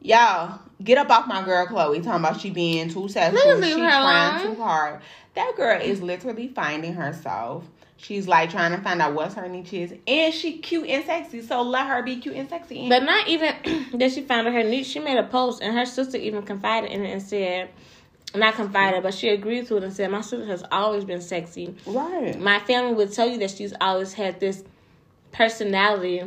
Y'all 0.00 0.60
get 0.82 0.98
up 0.98 1.10
off 1.10 1.26
my 1.26 1.44
girl 1.44 1.66
Chloe. 1.66 2.00
Talking 2.00 2.24
about 2.24 2.40
she 2.40 2.50
being 2.50 2.88
too 2.88 3.08
sexual. 3.08 3.62
She 3.62 3.74
trying 3.74 4.46
too 4.46 4.60
hard. 4.60 5.00
That 5.34 5.52
girl 5.56 5.80
is 5.80 6.02
literally 6.02 6.48
finding 6.48 6.94
herself. 6.94 7.64
She's 8.02 8.26
like 8.26 8.50
trying 8.50 8.72
to 8.72 8.80
find 8.82 9.02
out 9.02 9.14
what's 9.14 9.34
her 9.34 9.46
niche 9.46 9.74
is, 9.74 9.94
and 10.06 10.32
she 10.32 10.58
cute 10.58 10.88
and 10.88 11.04
sexy. 11.04 11.42
So 11.42 11.60
let 11.60 11.86
her 11.86 12.02
be 12.02 12.16
cute 12.16 12.34
and 12.34 12.48
sexy. 12.48 12.88
But 12.88 13.02
not 13.02 13.28
even 13.28 13.54
that 13.98 14.12
she 14.12 14.22
found 14.22 14.48
her 14.48 14.62
niche. 14.62 14.86
She 14.86 15.00
made 15.00 15.18
a 15.18 15.24
post, 15.24 15.62
and 15.62 15.76
her 15.76 15.84
sister 15.84 16.16
even 16.16 16.42
confided 16.42 16.90
in 16.90 17.04
it 17.04 17.10
and 17.10 17.22
said, 17.22 17.68
not 18.34 18.54
confided, 18.54 19.02
but 19.02 19.12
she 19.12 19.28
agreed 19.28 19.66
to 19.66 19.76
it 19.76 19.84
and 19.84 19.92
said, 19.92 20.10
"My 20.10 20.22
sister 20.22 20.46
has 20.46 20.64
always 20.72 21.04
been 21.04 21.20
sexy. 21.20 21.74
Right. 21.84 22.38
My 22.40 22.58
family 22.60 22.94
would 22.94 23.12
tell 23.12 23.28
you 23.28 23.38
that 23.38 23.50
she's 23.50 23.74
always 23.80 24.14
had 24.14 24.40
this 24.40 24.64
personality 25.32 26.22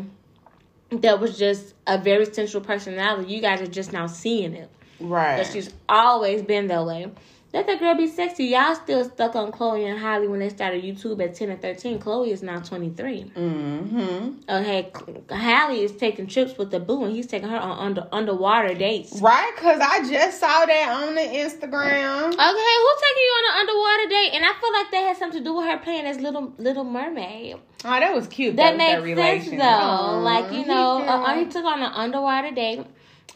that 0.91 1.19
was 1.19 1.37
just 1.37 1.73
a 1.87 1.97
very 1.97 2.25
sensual 2.31 2.61
personality. 2.61 3.33
You 3.33 3.41
guys 3.41 3.61
are 3.61 3.67
just 3.67 3.93
now 3.93 4.05
seeing 4.07 4.53
it. 4.53 4.69
Right. 4.99 5.37
That 5.37 5.51
she's 5.51 5.71
always 5.89 6.43
been 6.43 6.67
that 6.67 6.85
way." 6.85 7.11
Let 7.53 7.67
that 7.67 7.79
girl 7.79 7.93
be 7.95 8.07
sexy. 8.07 8.45
Y'all 8.45 8.73
still 8.73 9.05
stuck 9.05 9.35
on 9.35 9.51
Chloe 9.51 9.85
and 9.85 9.99
Halle 9.99 10.27
when 10.27 10.39
they 10.39 10.49
started 10.49 10.83
YouTube 10.83 11.23
at 11.23 11.35
10 11.35 11.51
and 11.51 11.61
13. 11.61 11.99
Chloe 11.99 12.31
is 12.31 12.41
now 12.41 12.59
23. 12.59 13.31
Mm-hmm. 13.35 14.29
Okay, 14.49 14.91
Halle 15.29 15.79
is 15.79 15.91
taking 15.91 16.25
trips 16.25 16.57
with 16.57 16.71
the 16.71 16.79
boo 16.79 17.03
and 17.05 17.15
he's 17.15 17.27
taking 17.27 17.49
her 17.49 17.57
on 17.57 17.77
under 17.77 18.07
underwater 18.11 18.73
dates. 18.73 19.21
Right, 19.21 19.53
cause 19.57 19.79
I 19.79 20.09
just 20.09 20.39
saw 20.39 20.65
that 20.65 21.03
on 21.03 21.13
the 21.13 21.21
Instagram. 21.21 22.27
Okay, 22.29 22.39
who's 22.39 23.01
taking 23.01 23.23
you 23.23 23.33
on 23.37 23.53
an 23.53 23.59
underwater 23.59 24.09
date? 24.09 24.31
And 24.33 24.45
I 24.45 24.53
feel 24.59 24.73
like 24.73 24.91
that 24.91 25.07
had 25.09 25.17
something 25.17 25.39
to 25.39 25.43
do 25.43 25.55
with 25.55 25.65
her 25.67 25.77
playing 25.77 26.05
as 26.05 26.19
little 26.19 26.53
Little 26.57 26.83
Mermaid. 26.83 27.57
Oh, 27.85 27.99
that 27.99 28.15
was 28.15 28.27
cute. 28.27 28.55
That 28.55 28.71
though, 28.71 29.03
makes 29.03 29.45
sense 29.45 29.61
though. 29.61 30.21
Like 30.23 30.51
you 30.53 30.65
know, 30.65 30.99
did. 30.99 31.09
uh, 31.09 31.35
he 31.35 31.45
took 31.45 31.65
on 31.65 31.83
an 31.83 31.91
underwater 31.93 32.51
date. 32.51 32.85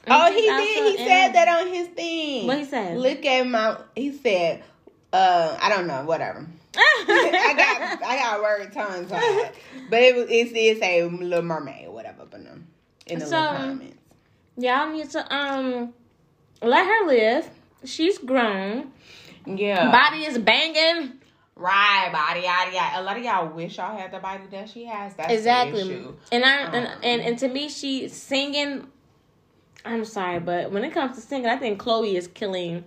Oh, 0.10 0.32
he 0.32 0.42
did. 0.42 0.98
He 1.00 1.06
said 1.06 1.34
that 1.34 1.48
on 1.48 1.68
his 1.74 1.88
thing. 1.90 2.48
What 2.48 2.60
he 2.60 2.66
said? 2.66 2.98
Look 2.98 3.26
at 3.26 3.46
my. 3.46 3.78
He 3.96 4.14
said, 4.14 4.64
uh, 5.12 5.58
I 5.62 5.70
don't 5.70 5.88
know, 5.88 6.04
whatever. 6.06 6.46
I 6.78 7.54
got 7.58 8.04
I 8.04 8.18
got 8.18 8.42
word 8.42 8.72
tongue 8.72 9.08
tied, 9.08 9.52
but 9.90 10.00
it 10.02 10.16
was 10.16 10.26
it 10.30 10.54
did 10.54 10.80
say 10.80 11.04
Little 11.04 11.42
Mermaid 11.42 11.88
or 11.88 11.92
whatever, 11.94 12.26
but 12.30 12.42
no, 12.42 12.52
in 13.08 13.20
the 13.20 13.26
So, 13.26 13.36
comments. 13.36 13.98
Y'all 14.58 14.90
need 14.92 15.10
to 15.12 15.36
um 15.36 15.94
let 16.62 16.86
her 16.86 17.08
live. 17.08 17.50
She's 17.84 18.18
grown. 18.20 18.92
Yeah, 19.46 19.92
Body 19.92 20.26
is 20.26 20.38
banging. 20.38 21.14
right, 21.56 22.10
body, 22.12 22.42
yada, 22.42 22.72
yada. 22.72 23.02
A 23.02 23.04
lot 23.04 23.18
of 23.18 23.24
y'all 23.24 23.48
wish 23.48 23.78
y'all 23.78 23.98
had 23.98 24.12
the 24.12 24.20
body 24.20 24.44
that 24.52 24.70
she 24.70 24.86
has. 24.86 25.14
That's 25.16 25.32
exactly. 25.34 26.06
And 26.32 26.44
I 26.46 26.62
and, 26.64 26.88
Um, 26.88 26.94
and 27.02 27.22
and 27.22 27.40
to 27.40 27.48
me, 27.48 27.70
she 27.70 28.08
singing. 28.10 28.88
I'm 29.88 30.06
sorry, 30.06 30.40
but 30.40 30.72
when 30.72 30.84
it 30.84 30.92
comes 30.94 31.16
to 31.16 31.22
singing, 31.22 31.48
I 31.48 31.58
think 31.58 31.80
Chloe 31.80 32.16
is 32.16 32.28
killing 32.28 32.84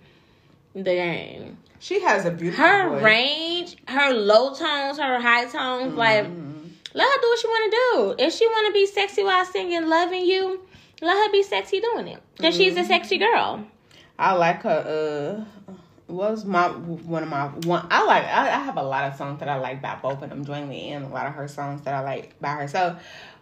the 0.75 0.83
game. 0.85 1.59
She 1.79 2.01
has 2.03 2.27
a 2.27 2.31
beautiful 2.31 2.65
Her 2.65 2.91
voice. 2.91 3.03
range, 3.03 3.77
her 3.89 4.13
low 4.13 4.55
tones, 4.55 4.99
her 4.99 5.21
high 5.21 5.47
tones, 5.47 5.95
like 5.95 6.27
Mhm. 6.27 6.71
let 6.93 7.05
her 7.05 7.21
do 7.21 7.29
what 7.29 7.39
she 7.39 7.47
want 7.49 7.73
to 7.73 7.79
do. 8.19 8.25
If 8.27 8.35
she 8.35 8.47
want 8.47 8.67
to 8.67 8.73
be 8.73 8.87
sexy 8.87 9.25
while 9.25 9.45
singing 9.47 9.89
"Loving 9.89 10.25
You," 10.27 10.61
let 11.01 11.17
her 11.17 11.33
be 11.33 11.43
sexy 11.43 11.81
doing 11.81 12.07
it 12.09 12.21
because 12.37 12.55
she's 12.57 12.75
Mm-hmm. 12.75 12.83
a 12.83 12.87
sexy 12.87 13.19
girl. 13.19 13.65
I 14.19 14.35
like 14.35 14.63
her. 14.63 15.47
Uh, 15.69 15.73
was 16.07 16.45
my 16.45 16.67
one 16.69 17.23
of 17.23 17.29
my 17.29 17.47
one? 17.47 17.87
I 17.91 18.05
like. 18.05 18.25
I, 18.25 18.49
I 18.49 18.59
have 18.65 18.77
a 18.77 18.83
lot 18.83 19.05
of 19.05 19.17
songs 19.17 19.39
that 19.41 19.49
I 19.49 19.57
like 19.59 19.81
by 19.81 19.97
both 20.03 20.21
of 20.23 20.29
them 20.29 20.45
jointly, 20.45 20.91
and 20.91 21.05
a 21.07 21.09
lot 21.09 21.27
of 21.27 21.33
her 21.35 21.49
songs 21.49 21.83
that 21.83 21.95
I 21.95 22.01
like 22.01 22.39
by 22.41 22.51
herself. 22.51 23.01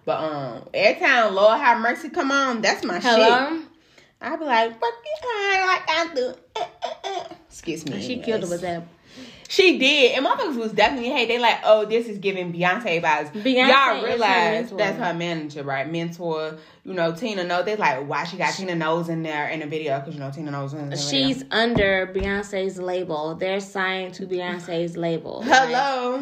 But 0.08 0.20
um, 0.22 0.62
every 0.72 1.06
time 1.06 1.34
Lord 1.34 1.60
have 1.60 1.82
mercy 1.82 2.08
come 2.08 2.32
on, 2.32 2.62
that's 2.62 2.82
my 2.82 2.94
shit. 2.94 3.02
Hello, 3.02 3.60
I 4.22 4.36
be 4.36 4.44
like, 4.46 4.80
fuck 4.80 4.94
you, 5.04 5.28
like 5.66 5.84
I 5.86 6.10
do. 6.14 6.34
Uh, 6.56 6.64
uh, 6.82 6.88
uh. 7.04 7.24
Excuse 7.50 7.84
me. 7.84 8.00
she 8.00 8.16
killed 8.16 8.44
it 8.44 8.48
with 8.48 8.62
that. 8.62 8.84
She 9.50 9.78
did, 9.78 10.12
and 10.12 10.26
motherfuckers 10.26 10.56
was 10.56 10.72
definitely 10.72 11.08
hey. 11.08 11.24
They 11.24 11.38
like, 11.38 11.60
oh, 11.64 11.86
this 11.86 12.06
is 12.06 12.18
giving 12.18 12.52
Beyonce 12.52 13.00
vibes. 13.02 13.32
Beyonce 13.32 13.68
Y'all 13.68 13.96
is 13.96 14.02
her 14.02 14.06
realize 14.06 14.70
that's 14.70 14.98
her 14.98 15.14
manager, 15.14 15.62
right? 15.62 15.90
Mentor. 15.90 16.58
You 16.84 16.92
know, 16.92 17.12
Tina 17.12 17.44
Knowles. 17.44 17.64
They 17.64 17.74
like, 17.74 18.06
why 18.06 18.24
she 18.24 18.36
got 18.36 18.52
Tina 18.52 18.74
Knowles 18.74 19.08
in 19.08 19.22
there 19.22 19.48
in 19.48 19.60
the 19.60 19.66
video? 19.66 19.98
Because 19.98 20.14
you 20.14 20.20
know 20.20 20.30
Tina 20.30 20.50
Knowles 20.50 20.74
in 20.74 20.90
the 20.90 20.96
video. 20.96 21.10
She's 21.10 21.44
under 21.50 22.06
Beyonce's 22.08 22.78
label. 22.78 23.36
They're 23.36 23.60
signed 23.60 24.12
to 24.14 24.26
Beyonce's 24.26 24.98
label. 24.98 25.40
hello. 25.46 26.16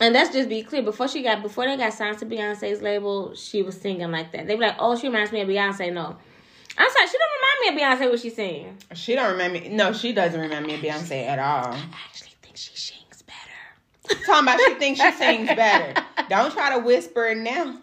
And 0.00 0.12
let's 0.12 0.32
just 0.32 0.48
be 0.48 0.64
clear. 0.64 0.82
Before 0.82 1.06
she 1.06 1.22
got 1.22 1.40
before 1.40 1.66
they 1.66 1.76
got 1.76 1.92
signed 1.92 2.18
to 2.18 2.26
Beyonce's 2.26 2.82
label, 2.82 3.32
she 3.36 3.62
was 3.62 3.80
singing 3.80 4.10
like 4.10 4.32
that. 4.32 4.48
They 4.48 4.56
be 4.56 4.60
like, 4.60 4.76
"Oh, 4.80 4.98
she 4.98 5.06
reminds 5.06 5.30
me 5.30 5.40
of 5.40 5.48
Beyonce." 5.48 5.92
No, 5.92 6.16
I'm 6.78 6.90
sorry, 6.90 7.06
she 7.06 7.16
don't 7.18 7.30
remind 7.38 7.76
me 7.76 7.84
of 7.84 8.00
Beyonce. 8.00 8.10
What 8.10 8.18
she's 8.18 8.34
singing? 8.34 8.76
She 8.94 9.14
don't 9.14 9.30
remember 9.30 9.60
me. 9.60 9.68
No, 9.68 9.92
she 9.92 10.12
doesn't 10.12 10.40
remember 10.40 10.66
me 10.66 10.74
of 10.74 10.80
Beyonce 10.80 11.26
at 11.26 11.38
all. 11.38 11.72
I 11.72 11.86
actually 12.08 12.31
she 12.62 12.76
sings 12.76 13.22
better. 13.22 14.20
Talking 14.26 14.42
about 14.48 14.60
she 14.60 14.74
thinks 14.74 15.00
she 15.00 15.12
sings 15.12 15.48
better. 15.48 15.94
Don't 16.28 16.52
try 16.52 16.74
to 16.76 16.80
whisper 16.84 17.26
it 17.26 17.38
now. 17.38 17.78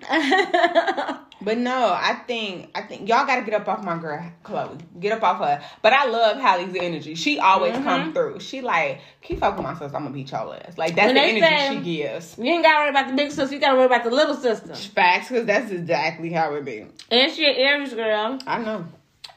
But 1.41 1.57
no, 1.57 1.93
I 1.97 2.15
think 2.27 2.69
I 2.75 2.81
think 2.81 3.07
y'all 3.07 3.25
gotta 3.25 3.43
get 3.43 3.53
up 3.53 3.65
off 3.69 3.81
my 3.81 3.97
girl 3.97 4.29
Chloe. 4.43 4.75
Get 4.99 5.13
up 5.13 5.23
off 5.23 5.37
her. 5.39 5.63
But 5.81 5.93
I 5.93 6.05
love 6.07 6.35
Halle's 6.37 6.75
energy. 6.75 7.15
She 7.15 7.39
always 7.39 7.71
Mm-hmm. 7.75 7.83
come 7.85 8.13
through. 8.13 8.41
She 8.41 8.59
like 8.59 8.99
keep 9.21 9.39
fucking 9.39 9.63
my 9.63 9.71
sister. 9.71 9.95
I'm 9.95 10.03
gonna 10.03 10.09
beat 10.09 10.29
your 10.31 10.53
ass. 10.53 10.77
Like 10.77 10.95
that's 10.95 11.05
When 11.07 11.15
the 11.15 11.21
energy 11.21 11.39
say- 11.39 11.75
she 11.77 11.81
gives. 11.97 12.35
you 12.37 12.43
ain't 12.51 12.61
gotta 12.61 12.79
worry 12.81 12.89
about 12.89 13.07
the 13.07 13.13
big 13.15 13.31
sister. 13.31 13.55
You 13.55 13.61
gotta 13.61 13.77
worry 13.77 13.85
about 13.85 14.03
the 14.03 14.09
little 14.09 14.35
sister. 14.35 14.75
Facts, 14.75 15.29
cause 15.29 15.45
that's 15.45 15.71
exactly 15.71 16.29
how 16.33 16.53
it 16.55 16.65
be. 16.65 16.85
And 17.09 17.31
she 17.31 17.45
an 17.45 17.55
Aries 17.55 17.93
girl. 17.93 18.37
I 18.45 18.57
know. 18.57 18.85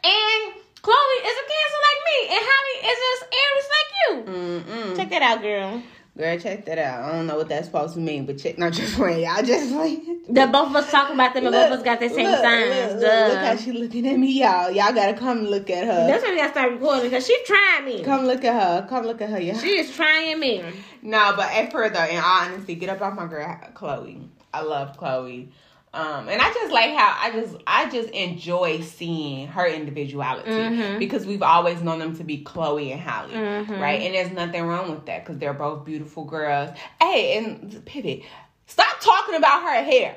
And 0.02 0.54
Chloe 0.82 1.20
is 1.24 1.36
a 1.38 1.44
Cancer 1.52 1.80
like 1.88 2.00
me, 2.10 2.18
and 2.34 2.42
Halle 2.50 2.74
is 2.90 2.98
an 3.14 3.28
Aries 3.42 3.68
like 3.74 3.90
you. 4.02 4.12
Mm-mm. 4.32 4.96
Check 4.96 5.10
that 5.10 5.22
out, 5.22 5.40
girl. 5.40 5.82
Girl, 6.18 6.38
check 6.38 6.66
that 6.66 6.76
out. 6.76 7.04
I 7.04 7.12
don't 7.12 7.26
know 7.26 7.36
what 7.36 7.48
that's 7.48 7.68
supposed 7.68 7.94
to 7.94 8.00
mean, 8.00 8.26
but 8.26 8.36
check. 8.36 8.58
Not 8.58 8.74
just 8.74 8.96
playing. 8.96 9.24
Y'all 9.24 9.42
just 9.42 9.72
playing. 9.72 10.24
That 10.28 10.52
both 10.52 10.68
of 10.68 10.76
us 10.76 10.90
talking 10.90 11.14
about 11.14 11.32
them, 11.32 11.46
and 11.46 11.54
both 11.54 11.72
of 11.72 11.78
us 11.78 11.84
got 11.84 12.00
the 12.00 12.08
same 12.10 12.30
look, 12.30 12.42
signs. 12.42 12.68
Look, 12.68 12.92
look, 12.94 13.00
Duh. 13.00 13.28
look 13.28 13.38
how 13.38 13.56
she 13.56 13.72
looking 13.72 14.06
at 14.08 14.18
me, 14.18 14.40
y'all. 14.40 14.70
Y'all 14.70 14.92
gotta 14.92 15.14
come 15.14 15.44
look 15.44 15.70
at 15.70 15.86
her. 15.86 16.06
That's 16.06 16.22
why 16.22 16.30
we 16.32 16.36
gotta 16.36 16.52
start 16.52 16.72
recording 16.72 17.04
because 17.04 17.26
she's 17.26 17.46
trying 17.46 17.84
me. 17.86 18.04
Come 18.04 18.26
look 18.26 18.44
at 18.44 18.60
her. 18.60 18.86
Come 18.88 19.06
look 19.06 19.22
at 19.22 19.30
her, 19.30 19.40
y'all. 19.40 19.56
She 19.56 19.78
is 19.78 19.94
trying 19.94 20.38
me. 20.38 20.62
No, 21.00 21.32
but 21.34 21.70
per 21.70 21.88
though, 21.88 22.04
in 22.04 22.16
all 22.16 22.42
honesty, 22.42 22.74
get 22.74 22.90
up 22.90 23.00
off 23.00 23.14
my 23.14 23.26
girl 23.26 23.56
Chloe. 23.74 24.28
I 24.52 24.62
love 24.62 24.98
Chloe. 24.98 25.48
Um, 25.94 26.28
and 26.30 26.40
I 26.40 26.50
just 26.54 26.72
like 26.72 26.94
how 26.94 27.14
I 27.20 27.30
just 27.32 27.56
I 27.66 27.90
just 27.90 28.08
enjoy 28.10 28.80
seeing 28.80 29.46
her 29.48 29.66
individuality 29.66 30.50
Mhm. 30.50 30.98
because 30.98 31.26
we've 31.26 31.42
always 31.42 31.82
known 31.82 31.98
them 31.98 32.16
to 32.16 32.24
be 32.24 32.38
Chloe 32.38 32.92
and 32.92 33.00
Halle, 33.00 33.28
Mhm. 33.28 33.78
right? 33.78 34.00
And 34.00 34.14
there's 34.14 34.30
nothing 34.30 34.62
wrong 34.62 34.90
with 34.90 35.04
that 35.06 35.22
because 35.24 35.38
they're 35.38 35.52
both 35.52 35.84
beautiful 35.84 36.24
girls. 36.24 36.70
Hey, 36.98 37.36
and 37.36 37.84
pivot, 37.84 38.22
stop 38.66 39.00
talking 39.00 39.34
about 39.34 39.62
her 39.64 39.84
hair. 39.84 40.16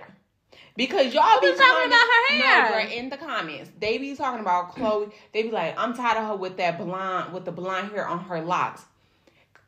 Because 0.78 1.14
y'all 1.14 1.40
be 1.42 1.48
talking 1.48 1.58
comment- 1.58 1.88
about 1.88 2.00
her 2.00 2.36
hair? 2.36 2.64
No, 2.64 2.70
girl, 2.78 2.88
in 2.98 3.10
the 3.10 3.18
comments, 3.18 3.72
they 3.80 3.98
be 3.98 4.16
talking 4.16 4.40
about 4.42 4.76
Chloe. 4.76 5.08
They 5.34 5.44
be 5.44 5.52
like, 5.52 5.74
"I'm 5.78 5.94
tired 5.94 6.18
of 6.18 6.28
her 6.28 6.36
with 6.36 6.56
that 6.58 6.78
blonde, 6.78 7.34
with 7.34 7.44
the 7.46 7.52
blonde 7.54 7.92
hair 7.92 8.08
on 8.08 8.20
her 8.26 8.42
locks." 8.42 8.84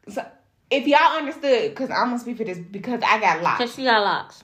So, 0.09 0.25
if 0.69 0.85
y'all 0.87 1.17
understood, 1.17 1.69
because 1.71 1.89
I'm 1.91 2.07
gonna 2.07 2.19
speak 2.19 2.37
for 2.37 2.43
this 2.45 2.57
because 2.59 3.01
I 3.05 3.19
got 3.19 3.41
locks. 3.41 3.57
Cause 3.59 3.75
she 3.75 3.83
got 3.83 4.03
locks. 4.03 4.43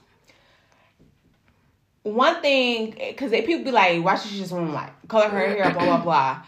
One 2.04 2.40
thing, 2.42 2.90
because 3.08 3.30
people 3.32 3.64
be 3.64 3.70
like, 3.72 4.02
"Why 4.04 4.14
should 4.16 4.30
she 4.30 4.38
just 4.38 4.52
want 4.52 4.68
to 4.68 4.72
like 4.74 5.08
color 5.08 5.28
her 5.28 5.38
hair?" 5.48 5.70
Blah 5.72 5.84
blah 5.84 6.02
blah. 6.02 6.42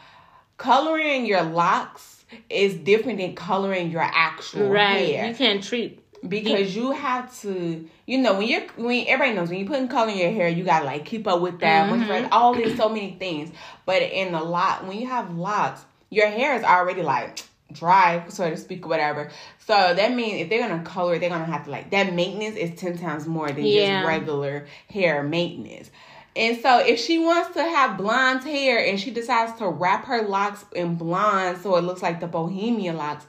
Coloring 0.59 1.27
your 1.27 1.43
locks 1.43 2.25
is 2.49 2.75
different 2.75 3.19
than 3.19 3.35
coloring 3.35 3.91
your 3.91 4.03
actual 4.03 4.69
Right. 4.71 5.15
hair 5.15 5.27
You 5.29 5.35
can't 5.35 5.63
treat. 5.63 6.01
because 6.29 6.75
you 6.75 6.93
have 6.93 7.39
to, 7.43 7.87
you 8.07 8.19
know, 8.19 8.35
when 8.35 8.47
you're 8.49 8.63
when 8.77 9.07
everybody 9.07 9.35
knows 9.37 9.49
when 9.51 9.59
you 9.59 9.67
putting 9.67 9.89
color 9.89 10.11
in 10.11 10.19
your 10.19 10.31
hair, 10.31 10.49
you 10.49 10.65
gotta 10.65 10.85
like 10.85 11.05
keep 11.05 11.27
up 11.27 11.41
with 11.41 11.61
that. 11.61 11.89
Mhm. 11.89 12.07
moisturize, 12.07 12.29
All 12.33 12.55
these 12.55 12.77
so 12.77 12.89
many 12.89 13.17
things, 13.19 13.51
but 13.87 14.03
in 14.03 14.33
the 14.33 14.41
lot 14.43 14.87
when 14.87 14.99
you 14.99 15.07
have 15.07 15.35
locks, 15.37 15.85
your 16.11 16.27
hair 16.29 16.55
is 16.55 16.65
already 16.65 17.03
like 17.03 17.39
dry, 17.73 18.25
so 18.29 18.49
to 18.51 18.57
speak, 18.57 18.87
or 18.87 18.89
whatever. 18.89 19.31
So 19.67 19.95
that 19.95 20.15
means 20.15 20.41
if 20.41 20.49
they're 20.49 20.67
gonna 20.67 20.83
color 20.85 21.15
it, 21.15 21.21
they're 21.21 21.31
gonna 21.31 21.45
have 21.45 21.65
to 21.65 21.71
like 21.71 21.91
that 21.91 22.13
maintenance 22.15 22.57
is 22.57 22.79
ten 22.79 22.97
times 22.97 23.27
more 23.27 23.49
than 23.49 23.65
Yeah. 23.65 24.03
just 24.03 24.09
regular 24.09 24.67
hair 24.91 25.23
maintenance. 25.23 25.91
And 26.37 26.61
so 26.61 26.79
if 26.79 27.01
she 27.01 27.19
wants 27.19 27.55
to 27.55 27.63
have 27.63 27.97
blonde 27.97 28.45
hair 28.45 28.87
and 28.87 29.01
she 29.01 29.11
decides 29.11 29.59
to 29.59 29.69
wrap 29.69 30.05
her 30.05 30.23
locks 30.23 30.65
in 30.75 30.97
blonde 30.97 31.59
so 31.63 31.77
it 31.77 31.83
looks 31.83 32.03
like 32.03 32.21
the 32.21 32.27
bohemian 32.27 32.97
locks, 32.99 33.27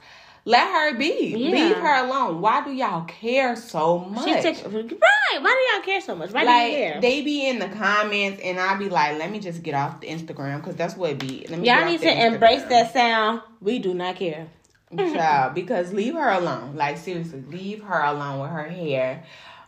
let 0.48 0.72
her 0.72 0.98
be. 0.98 1.36
Yeah. 1.36 1.52
Leave 1.52 1.76
her 1.76 2.06
alone. 2.06 2.40
Why 2.40 2.64
do 2.64 2.72
y'all 2.72 3.04
care 3.04 3.58
so 3.58 4.00
much? 4.00 4.24
She 4.24 4.54
took 4.54 4.72
right. 4.72 5.42
Why 5.42 5.68
do 5.70 5.76
y'all 5.76 5.86
care 5.86 6.00
so 6.00 6.16
much? 6.16 6.32
Why 6.32 6.42
do 6.42 6.46
like 6.48 6.72
you 6.72 6.78
care? 6.78 7.02
They 7.02 7.22
be 7.22 7.50
in 7.50 7.60
the 7.60 7.68
comments, 7.68 8.42
and 8.42 8.58
I 8.58 8.76
be 8.78 8.88
like, 8.88 9.20
let 9.20 9.30
me 9.30 9.40
just 9.40 9.62
get 9.62 9.76
off 9.76 10.00
the 10.00 10.08
Instagram 10.08 10.62
because 10.62 10.78
that's 10.78 10.96
what 10.96 11.12
it 11.12 11.20
be. 11.20 11.46
Let 11.50 11.60
me 11.60 11.68
y'all 11.68 11.84
need 11.84 12.00
to 12.00 12.26
embrace 12.26 12.64
that 12.64 12.94
sound. 12.94 13.42
We 13.60 13.80
do 13.80 13.94
not 13.94 14.16
care. 14.16 14.48
child 14.96 15.54
because 15.54 15.92
leave 15.92 16.14
her 16.14 16.30
alone 16.30 16.74
like 16.78 16.98
seriously 16.98 17.44
leave 17.50 17.84
her 17.84 18.02
alone 18.04 18.40
with 18.40 18.50
her 18.50 18.70
hair 18.70 19.22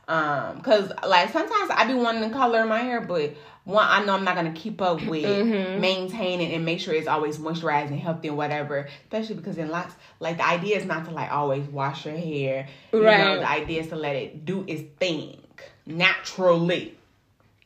um 0.09 0.57
because 0.57 0.91
like 1.07 1.31
sometimes 1.31 1.69
i 1.71 1.85
be 1.87 1.93
wanting 1.93 2.23
to 2.27 2.35
color 2.35 2.65
my 2.65 2.79
hair 2.79 2.99
but 2.99 3.31
one 3.63 3.85
i 3.87 4.03
know 4.03 4.13
i'm 4.15 4.23
not 4.23 4.35
gonna 4.35 4.51
keep 4.51 4.81
up 4.81 4.99
with 5.03 5.23
Mhm. 5.23 5.77
maintaining 5.79 6.51
and 6.51 6.65
make 6.65 6.79
sure 6.79 6.93
it's 6.95 7.07
always 7.07 7.37
moisturized 7.37 7.87
and 7.89 7.99
healthy 7.99 8.27
and 8.29 8.35
whatever 8.35 8.87
especially 9.03 9.35
because 9.35 9.57
in 9.59 9.69
lots 9.69 9.93
like 10.19 10.37
the 10.37 10.47
idea 10.47 10.77
is 10.77 10.85
not 10.85 11.05
to 11.05 11.11
like 11.11 11.31
always 11.31 11.65
wash 11.67 12.05
your 12.07 12.17
hair 12.17 12.67
you 12.91 12.99
know 12.99 13.05
Right. 13.05 13.39
the 13.39 13.49
idea 13.49 13.81
is 13.81 13.87
to 13.89 13.95
let 13.95 14.15
it 14.15 14.43
do 14.45 14.65
its 14.67 14.81
thing 14.99 15.39
naturally 15.85 16.97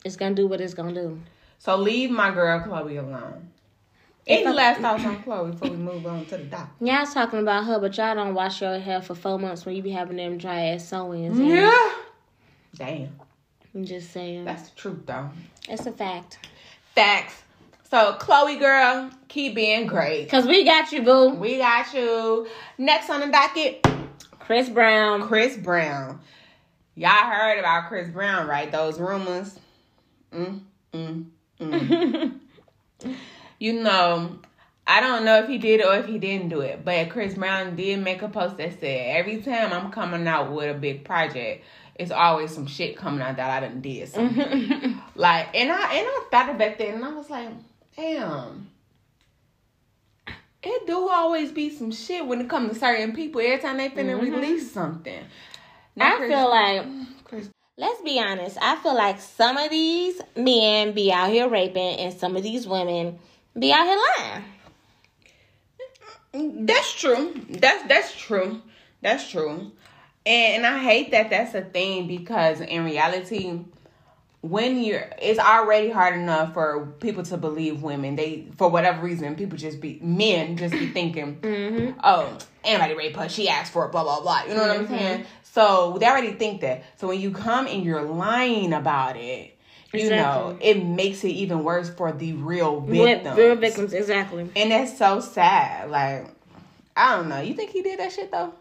It's 0.03 0.17
gonna 0.17 0.35
do 0.35 0.45
what 0.45 0.59
it's 0.59 0.73
gonna 0.73 0.93
do. 0.93 1.19
so 1.59 1.77
leave 1.77 2.11
my 2.11 2.31
girl 2.31 2.59
chloe 2.59 2.97
alone 2.97 3.49
any 4.27 4.45
last 4.53 4.81
thoughts 4.81 5.05
on 5.05 5.21
chloe 5.23 5.51
before 5.51 5.69
we 5.69 5.77
move 5.77 6.05
on 6.05 6.25
to 6.25 6.37
the 6.37 6.43
doc 6.43 6.69
Y'all 6.81 7.05
talking 7.05 7.39
about 7.39 7.63
her, 7.65 7.79
but 7.79 7.95
y'all 7.97 8.15
don't 8.15 8.33
wash 8.33 8.61
your 8.61 8.79
hair 8.79 9.01
for 9.01 9.15
four 9.15 9.39
months 9.39 9.65
when 9.65 9.75
you 9.75 9.81
be 9.81 9.91
having 9.91 10.17
them 10.17 10.37
dry 10.37 10.61
ass 10.71 10.85
sew-ins. 10.89 11.39
in. 11.39 11.45
yeah 11.45 11.91
damn 12.75 13.09
I'm 13.75 13.85
just 13.85 14.11
saying. 14.11 14.45
that's 14.45 14.69
the 14.69 14.75
truth 14.75 15.05
though 15.05 15.29
It's 15.67 15.85
a 15.85 15.91
fact. 15.91 16.39
Facts. 16.95 17.41
So 17.89 18.13
Chloe 18.13 18.57
girl, 18.57 19.09
Keep 19.27 19.55
being 19.55 19.87
great. 19.87 20.29
Cause 20.29 20.45
we 20.45 20.63
got 20.63 20.91
you, 20.91 21.01
boo. 21.01 21.29
We 21.29 21.57
got 21.57 21.91
you. 21.93 22.47
Next 22.77 23.09
on 23.09 23.21
the 23.21 23.27
docket, 23.27 23.85
Chris 24.39 24.69
Brown. 24.69 25.27
Chris 25.27 25.57
Brown. 25.57 26.19
Y'all 26.95 27.09
heard 27.09 27.57
about 27.57 27.87
Chris 27.87 28.09
Brown, 28.09 28.47
right? 28.47 28.71
Those 28.71 28.99
rumors. 28.99 29.59
Mm, 30.31 30.61
mm, 30.93 31.25
mm. 31.59 32.39
you 33.59 33.73
know, 33.81 34.37
I 34.85 34.99
don't 34.99 35.25
know 35.25 35.39
if 35.39 35.47
he 35.47 35.57
did 35.57 35.79
it 35.79 35.87
or 35.87 35.95
if 35.95 36.05
he 36.05 36.19
didn't 36.19 36.49
do 36.49 36.61
it, 36.61 36.85
but 36.85 37.09
Chris 37.09 37.33
Brown 37.33 37.75
did 37.75 38.03
make 38.03 38.21
a 38.21 38.27
post 38.27 38.57
that 38.57 38.79
said, 38.79 39.17
"Every 39.17 39.41
time 39.41 39.73
I'm 39.73 39.91
coming 39.91 40.27
out 40.27 40.51
with 40.51 40.75
a 40.75 40.77
big 40.77 41.05
project, 41.05 41.63
it's 41.95 42.11
always 42.11 42.51
some 42.51 42.67
shit 42.67 42.97
coming 42.97 43.21
out 43.21 43.37
that 43.37 43.49
I 43.49 43.67
done 43.67 43.81
did 43.81 44.09
something." 44.09 44.45
Mm-hmm. 44.45 44.99
like, 45.15 45.49
and 45.53 45.71
I 45.71 45.93
and 45.93 46.07
I 46.07 46.23
thought 46.31 46.49
about 46.49 46.77
that, 46.77 46.87
and 46.87 47.03
I 47.03 47.13
was 47.13 47.29
like, 47.29 47.49
"Damn." 47.95 48.69
It 50.65 50.87
do 50.87 51.09
always 51.09 51.51
be 51.51 51.69
some 51.69 51.91
shit 51.91 52.25
when 52.25 52.39
it 52.39 52.49
comes 52.49 52.71
to 52.71 52.79
certain 52.79 53.13
people. 53.13 53.41
Every 53.41 53.59
time 53.59 53.75
they 53.77 53.89
finna 53.89 54.17
mm-hmm. 54.17 54.33
release 54.33 54.71
something, 54.71 55.25
Not 55.95 56.13
I 56.13 56.17
Chris- 56.17 56.31
feel 56.31 56.49
like 56.49 56.81
mm, 56.83 57.05
Chris 57.25 57.49
let's 57.77 58.01
be 58.01 58.19
honest. 58.19 58.57
I 58.61 58.75
feel 58.77 58.95
like 58.95 59.19
some 59.19 59.57
of 59.57 59.69
these 59.69 60.21
men 60.35 60.93
be 60.93 61.11
out 61.11 61.29
here 61.29 61.49
raping, 61.49 61.97
and 61.99 62.13
some 62.13 62.35
of 62.35 62.43
these 62.43 62.67
women 62.67 63.19
be 63.57 63.71
out 63.73 63.85
here 63.85 63.99
lying. 64.19 64.43
That's 66.65 66.93
true. 66.93 67.33
That's 67.49 67.87
that's 67.87 68.15
true. 68.15 68.61
That's 69.01 69.29
true. 69.29 69.71
And, 70.25 70.65
and 70.65 70.65
I 70.65 70.79
hate 70.79 71.11
that 71.11 71.29
that's 71.29 71.53
a 71.53 71.61
thing 71.61 72.07
because 72.07 72.61
in 72.61 72.83
reality, 72.83 73.59
when 74.41 74.83
you're, 74.83 75.09
it's 75.21 75.39
already 75.39 75.89
hard 75.89 76.15
enough 76.15 76.53
for 76.53 76.85
people 76.99 77.23
to 77.23 77.37
believe 77.37 77.81
women. 77.81 78.15
They, 78.17 78.47
for 78.57 78.69
whatever 78.69 79.01
reason, 79.01 79.35
people 79.35 79.57
just 79.57 79.79
be 79.79 79.99
men 80.01 80.57
just 80.57 80.73
be 80.73 80.87
thinking, 80.87 81.37
mm-hmm. 81.37 81.99
oh, 82.03 82.37
anybody 82.63 82.93
raped 82.93 83.15
her. 83.17 83.29
She 83.29 83.47
asked 83.47 83.71
for 83.71 83.85
it. 83.85 83.91
Blah 83.91 84.03
blah 84.03 84.21
blah. 84.21 84.43
You 84.43 84.55
know 84.55 84.67
what 84.67 84.71
I'm 84.71 84.85
mm-hmm. 84.85 84.95
saying? 84.95 85.25
So 85.43 85.97
they 85.99 86.07
already 86.07 86.33
think 86.33 86.61
that. 86.61 86.83
So 86.97 87.07
when 87.07 87.21
you 87.21 87.31
come 87.31 87.67
and 87.67 87.85
you're 87.85 88.01
lying 88.01 88.73
about 88.73 89.15
it, 89.15 89.57
you 89.93 90.09
know, 90.09 90.57
it 90.59 90.83
makes 90.83 91.23
it 91.23 91.29
even 91.29 91.63
worse 91.63 91.89
for 91.89 92.11
the 92.11 92.33
real 92.33 92.81
victims. 92.81 93.37
real 93.37 93.55
victims, 93.55 93.93
exactly. 93.93 94.49
And 94.55 94.71
that's 94.71 94.97
so 94.97 95.19
sad. 95.19 95.89
Like, 95.89 96.27
I 96.97 97.15
don't 97.15 97.29
know. 97.29 97.39
You 97.39 97.53
think 97.53 97.71
he 97.71 97.81
did 97.81 97.99
that 97.99 98.11
shit 98.11 98.31
though? 98.31 98.53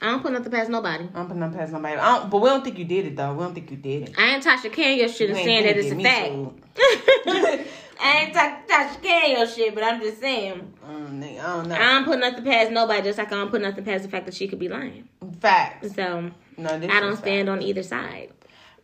I 0.00 0.06
don't 0.06 0.22
put 0.22 0.32
nothing 0.32 0.52
past 0.52 0.70
nobody. 0.70 1.04
I 1.12 1.18
don't 1.18 1.28
put 1.28 1.36
nothing 1.36 1.58
past 1.58 1.72
nobody. 1.72 1.96
I 1.96 2.18
don't, 2.18 2.30
but 2.30 2.40
we 2.40 2.48
don't 2.48 2.62
think 2.62 2.78
you 2.78 2.84
did 2.84 3.06
it 3.06 3.16
though. 3.16 3.32
We 3.34 3.42
don't 3.44 3.54
think 3.54 3.70
you 3.70 3.76
did 3.76 4.08
it. 4.08 4.14
I 4.16 4.34
ain't 4.34 4.44
Tasha 4.44 4.64
your 4.96 5.08
shit 5.08 5.30
and 5.30 5.38
saying 5.38 5.64
that 5.64 5.76
it's 5.76 5.90
a 5.90 6.02
fact. 6.02 7.66
I 8.00 8.18
ain't 8.20 8.32
ta- 8.32 8.60
Tasha 8.68 9.28
your 9.30 9.46
shit, 9.46 9.74
but 9.74 9.82
I'm 9.82 10.00
just 10.00 10.20
saying. 10.20 10.72
Um, 10.86 11.20
I 11.22 11.34
don't 11.36 11.68
know. 11.68 11.74
I 11.74 11.78
don't 11.78 12.04
put 12.04 12.20
nothing 12.20 12.44
past 12.44 12.70
nobody, 12.70 13.02
just 13.02 13.18
like 13.18 13.32
I 13.32 13.36
don't 13.36 13.50
put 13.50 13.60
nothing 13.60 13.84
past 13.84 14.04
the 14.04 14.08
fact 14.08 14.26
that 14.26 14.34
she 14.34 14.46
could 14.46 14.60
be 14.60 14.68
lying. 14.68 15.08
Facts. 15.40 15.94
So 15.96 16.30
No, 16.56 16.68
I 16.68 17.00
don't 17.00 17.16
stand 17.16 17.48
on 17.48 17.60
either 17.62 17.82
side. 17.82 18.30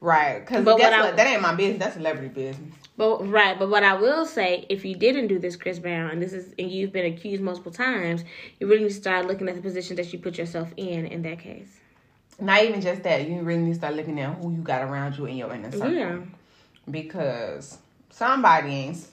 Right. 0.01 0.41
Because 0.41 0.65
guess 0.65 0.91
what 0.91 1.01
what? 1.01 1.13
I- 1.13 1.17
that 1.17 1.27
ain't 1.29 1.43
my 1.43 1.55
business. 1.55 1.79
That's 1.79 1.95
celebrity 1.95 2.29
business. 2.29 2.75
But 2.97 3.29
right, 3.29 3.59
but 3.59 3.71
what 3.71 3.83
I 3.83 3.95
will 3.95 4.25
say, 4.25 4.67
if 4.69 4.85
you 4.85 4.95
didn't 4.95 5.27
do 5.27 5.39
this, 5.41 5.57
Chris 5.57 5.81
Brown, 5.81 6.11
and 6.11 6.23
this 6.23 6.33
is 6.33 6.55
and 6.59 6.71
you've 6.71 6.93
been 6.93 7.07
accused 7.13 7.43
multiple 7.43 7.73
times, 7.73 8.23
you 8.61 8.69
really 8.69 8.85
need 8.85 8.91
to 8.91 8.95
start 8.95 9.27
looking 9.27 9.49
at 9.49 9.57
the 9.57 9.63
position 9.63 9.97
that 9.97 10.13
you 10.13 10.19
put 10.21 10.39
yourself 10.39 10.73
in 10.77 11.07
in 11.07 11.23
that 11.23 11.41
case. 11.41 11.81
Not 12.41 12.63
even 12.63 12.81
just 12.81 13.03
that. 13.03 13.29
You 13.29 13.43
really 13.43 13.63
need 13.63 13.73
to 13.73 13.79
start 13.79 13.95
looking 13.95 14.21
at 14.21 14.37
who 14.37 14.53
you 14.53 14.63
got 14.63 14.83
around 14.83 15.17
you 15.17 15.27
in 15.27 15.37
your 15.37 15.53
inner 15.53 15.73
circle. 15.73 15.93
Yeah. 15.93 16.19
Because 16.89 17.79
somebody 18.11 18.69
ain't. 18.71 19.07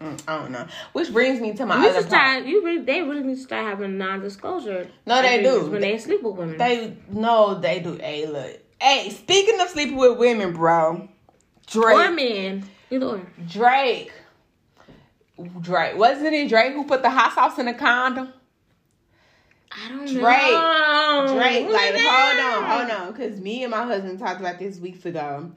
Mm, 0.00 0.22
I 0.26 0.38
don't 0.38 0.50
know. 0.50 0.66
Which 0.92 1.12
brings 1.12 1.40
me 1.40 1.54
to 1.54 1.64
my 1.64 1.82
You 1.82 1.88
other 1.88 2.02
start. 2.02 2.44
You 2.44 2.64
really, 2.64 2.84
they 2.84 3.02
really 3.02 3.22
need 3.22 3.36
to 3.36 3.42
start 3.42 3.66
having 3.66 3.98
non-disclosure. 3.98 4.88
No, 5.06 5.22
they 5.22 5.42
do. 5.42 5.70
when 5.70 5.80
they 5.80 5.96
sleep 5.98 6.22
with 6.22 6.34
women. 6.34 6.58
They 6.58 6.96
no, 7.08 7.58
they 7.60 7.80
do. 7.80 7.96
Hey, 7.96 8.26
look. 8.26 8.58
Hey, 8.80 9.10
speaking 9.10 9.60
of 9.60 9.68
sleeping 9.68 9.96
with 9.96 10.18
women, 10.18 10.52
bro. 10.52 11.08
Drake. 11.72 12.08
or 12.08 12.10
men, 12.12 12.64
either 12.90 13.06
or. 13.06 13.26
Drake. 13.48 14.12
Drake. 15.60 15.96
Wasn't 15.96 16.32
it 16.34 16.48
Drake 16.48 16.72
who 16.74 16.84
put 16.84 17.02
the 17.02 17.10
hot 17.10 17.34
sauce 17.34 17.58
in 17.58 17.66
the 17.66 17.74
condom? 17.74 18.32
I 19.72 19.88
don't 19.88 20.06
Drake. 20.06 20.52
know. 20.52 21.34
Drake, 21.34 21.66
Who 21.66 21.72
like, 21.72 21.94
hold 21.96 22.40
on, 22.64 22.70
hold 22.70 22.90
on. 22.90 23.12
Because 23.12 23.40
me 23.40 23.62
and 23.64 23.70
my 23.70 23.84
husband 23.84 24.18
talked 24.18 24.38
about 24.40 24.58
this 24.58 24.78
weeks 24.78 25.04
ago. 25.06 25.50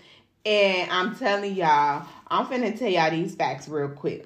And 0.46 0.92
I'm 0.92 1.16
telling 1.16 1.56
y'all, 1.56 2.06
I'm 2.30 2.46
finna 2.46 2.78
tell 2.78 2.88
y'all 2.88 3.12
these 3.12 3.36
facts 3.36 3.68
real 3.68 3.90
quick. 3.90 4.26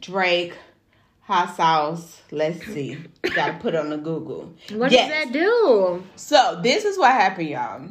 Drake, 0.00 0.54
hot 1.20 1.54
sauce. 1.56 2.20
Let's 2.32 2.64
see. 2.66 2.98
Gotta 3.34 3.54
put 3.58 3.74
on 3.76 3.90
the 3.90 3.98
Google. 3.98 4.52
What 4.72 4.90
Yes. 4.90 5.08
does 5.08 5.24
that 5.24 5.32
do? 5.32 6.02
So 6.16 6.58
this 6.62 6.84
is 6.84 6.98
what 6.98 7.12
happened, 7.12 7.48
y'all. 7.48 7.82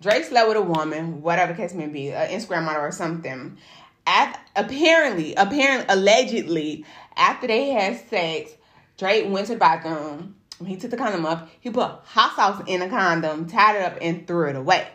Drake 0.00 0.24
slept 0.24 0.48
with 0.48 0.56
a 0.56 0.62
woman, 0.62 1.20
whatever 1.20 1.52
the 1.52 1.56
case 1.58 1.74
may 1.74 1.86
be, 1.86 2.10
an 2.10 2.28
Instagram 2.30 2.64
model 2.64 2.82
or 2.82 2.92
something. 2.92 3.58
At, 4.06 4.40
apparently, 4.56 5.34
apparently, 5.34 5.86
allegedly, 5.94 6.86
after 7.16 7.46
they 7.46 7.70
had 7.70 8.08
sex, 8.08 8.52
Drake 8.96 9.30
went 9.30 9.46
to 9.48 9.54
the 9.54 9.58
bathroom. 9.58 10.36
He 10.64 10.76
took 10.76 10.90
the 10.90 10.96
condom 10.96 11.26
off. 11.26 11.50
He 11.60 11.70
put 11.70 11.90
hot 12.04 12.34
sauce 12.34 12.62
in 12.66 12.80
the 12.80 12.88
condom, 12.88 13.46
tied 13.46 13.76
it 13.76 13.82
up, 13.82 13.98
and 14.00 14.26
threw 14.26 14.48
it 14.48 14.56
away. 14.56 14.88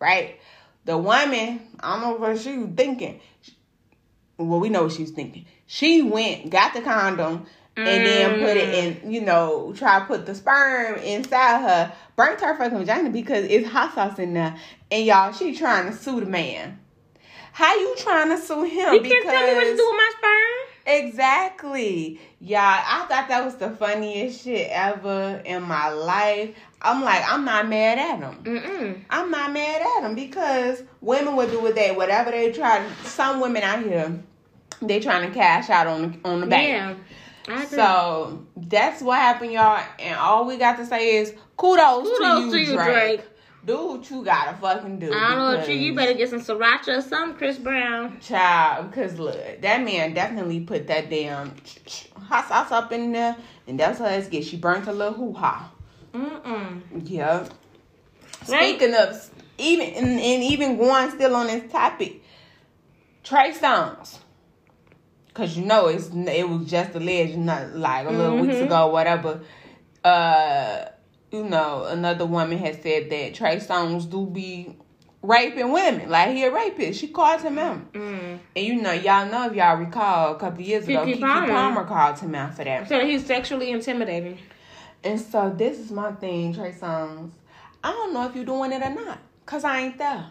Right? 0.00 0.40
The 0.84 0.98
woman, 0.98 1.60
I 1.80 1.92
don't 1.92 2.02
know 2.02 2.16
what 2.16 2.38
she 2.38 2.58
was 2.58 2.70
thinking. 2.76 3.20
Well, 4.38 4.60
we 4.60 4.68
know 4.68 4.84
what 4.84 4.92
she 4.92 5.02
was 5.02 5.10
thinking. 5.10 5.46
She 5.66 6.02
went, 6.02 6.50
got 6.50 6.72
the 6.72 6.80
condom, 6.80 7.46
and 7.86 8.06
then 8.06 8.40
put 8.40 8.56
it 8.56 8.74
in, 8.74 8.94
mm. 8.94 9.12
you 9.12 9.20
know, 9.20 9.72
try 9.76 10.00
to 10.00 10.04
put 10.06 10.26
the 10.26 10.34
sperm 10.34 10.96
inside 10.96 11.62
her, 11.62 11.92
burnt 12.16 12.40
her 12.40 12.56
fucking 12.56 12.78
vagina 12.78 13.10
because 13.10 13.44
it's 13.44 13.68
hot 13.68 13.94
sauce 13.94 14.18
in 14.18 14.34
there. 14.34 14.56
And 14.90 15.04
y'all, 15.04 15.32
she 15.32 15.54
trying 15.54 15.90
to 15.90 15.96
sue 15.96 16.20
the 16.20 16.26
man. 16.26 16.78
How 17.52 17.74
you 17.74 17.94
trying 17.98 18.28
to 18.28 18.38
sue 18.38 18.62
him? 18.62 18.94
You 18.94 19.00
can't 19.00 19.24
tell 19.24 19.46
me 19.46 19.54
what 19.54 19.64
to 19.64 19.76
do 19.76 19.88
with 19.90 19.96
my 19.96 20.12
sperm. 20.16 20.68
Exactly. 20.88 22.20
Yeah, 22.40 22.84
I 22.86 23.04
thought 23.06 23.28
that 23.28 23.44
was 23.44 23.56
the 23.56 23.70
funniest 23.70 24.44
shit 24.44 24.68
ever 24.70 25.42
in 25.44 25.62
my 25.62 25.90
life. 25.90 26.54
I'm 26.80 27.02
like, 27.02 27.22
I'm 27.28 27.44
not 27.44 27.68
mad 27.68 27.98
at 27.98 28.18
him. 28.20 28.44
Mm-mm. 28.44 29.00
I'm 29.10 29.30
not 29.30 29.52
mad 29.52 29.82
at 29.82 30.08
him 30.08 30.14
because 30.14 30.82
women 31.00 31.36
will 31.36 31.50
do 31.50 31.60
with 31.60 31.74
that 31.74 31.96
whatever 31.96 32.30
they 32.30 32.52
try. 32.52 32.88
Some 33.02 33.40
women 33.40 33.62
out 33.62 33.82
here, 33.82 34.18
they 34.80 35.00
trying 35.00 35.28
to 35.28 35.34
cash 35.34 35.68
out 35.68 35.88
on 35.88 36.12
the 36.22 36.28
on 36.28 36.40
the 36.40 36.46
back. 36.46 36.66
Yeah. 36.66 36.94
So 37.68 38.46
that's 38.56 39.02
what 39.02 39.18
happened, 39.18 39.52
y'all. 39.52 39.82
And 39.98 40.18
all 40.18 40.46
we 40.46 40.56
got 40.56 40.76
to 40.76 40.86
say 40.86 41.16
is 41.16 41.34
kudos, 41.56 42.04
Kudos 42.04 42.52
to 42.52 42.58
you, 42.58 42.64
to 42.64 42.70
you, 42.70 42.76
Drake. 42.76 42.86
Drake. 42.86 43.24
Do 43.64 43.86
what 43.86 44.10
you 44.10 44.24
gotta 44.24 44.56
fucking 44.56 44.98
do. 44.98 45.12
I 45.12 45.34
don't 45.34 45.38
know 45.38 45.58
what 45.58 45.68
you. 45.68 45.74
You 45.74 45.94
better 45.94 46.14
get 46.14 46.30
some 46.30 46.40
sriracha 46.40 46.98
or 46.98 47.02
something, 47.02 47.36
Chris 47.36 47.58
Brown. 47.58 48.18
Child, 48.20 48.90
because 48.90 49.18
look, 49.18 49.60
that 49.60 49.82
man 49.82 50.14
definitely 50.14 50.60
put 50.60 50.86
that 50.86 51.10
damn 51.10 51.54
hot 52.14 52.48
sauce 52.48 52.70
up 52.70 52.92
in 52.92 53.12
there, 53.12 53.36
and 53.66 53.78
that's 53.78 53.98
how 53.98 54.06
it's 54.06 54.28
get. 54.28 54.44
She 54.44 54.56
burnt 54.56 54.86
her 54.86 54.92
little 54.92 55.12
hoo 55.12 55.32
ha. 55.34 55.70
Mm-mm. 56.14 56.82
Yeah. 57.04 57.46
Right. 58.48 58.78
Speaking 58.78 58.94
of 58.94 59.30
even 59.58 59.88
and, 59.88 60.06
and 60.08 60.42
even 60.44 60.78
going 60.78 61.10
still 61.10 61.34
on 61.36 61.48
this 61.48 61.70
topic, 61.70 62.22
Trey 63.24 63.52
Songz. 63.52 64.18
Cause 65.38 65.56
you 65.56 65.64
know 65.64 65.86
it's 65.86 66.08
it 66.12 66.48
was 66.48 66.68
just 66.68 66.96
alleged, 66.96 67.36
not 67.38 67.76
like 67.76 68.08
a 68.08 68.10
little 68.10 68.38
weeks 68.38 68.56
Mhm. 68.56 68.64
ago, 68.66 68.88
whatever. 68.88 69.40
Uh, 70.02 70.86
you 71.30 71.44
know, 71.44 71.84
another 71.84 72.26
woman 72.26 72.58
had 72.58 72.82
said 72.82 73.08
that 73.10 73.34
Trey 73.34 73.58
Songz 73.58 74.10
do 74.10 74.26
be 74.26 74.74
raping 75.22 75.70
women, 75.70 76.08
like 76.10 76.30
he 76.30 76.42
a 76.42 76.52
rapist. 76.52 76.98
She 76.98 77.06
called 77.06 77.40
him 77.42 77.56
out. 77.56 77.92
Mm. 77.92 78.38
And 78.56 78.66
you 78.66 78.82
know, 78.82 78.90
y'all 78.90 79.26
know 79.30 79.46
if 79.46 79.54
y'all 79.54 79.76
recall 79.76 80.34
a 80.34 80.38
couple 80.40 80.60
years 80.62 80.88
ago, 80.88 81.04
Keke 81.06 81.20
Palmer. 81.20 81.46
Palmer. 81.46 81.84
called 81.84 82.18
him 82.18 82.34
out 82.34 82.54
for 82.54 82.64
that. 82.64 82.88
So 82.88 83.06
he's 83.06 83.24
sexually 83.24 83.70
intimidating. 83.70 84.38
And 85.04 85.20
so 85.20 85.54
this 85.56 85.78
is 85.78 85.92
my 85.92 86.10
thing, 86.12 86.52
Trey 86.52 86.72
Songz. 86.72 87.30
I 87.84 87.92
don't 87.92 88.12
know 88.12 88.26
if 88.26 88.34
you're 88.34 88.44
doing 88.44 88.72
it 88.72 88.82
or 88.82 88.90
not, 88.90 89.18
cause 89.46 89.62
I 89.62 89.82
ain't 89.82 89.98
there. 89.98 90.26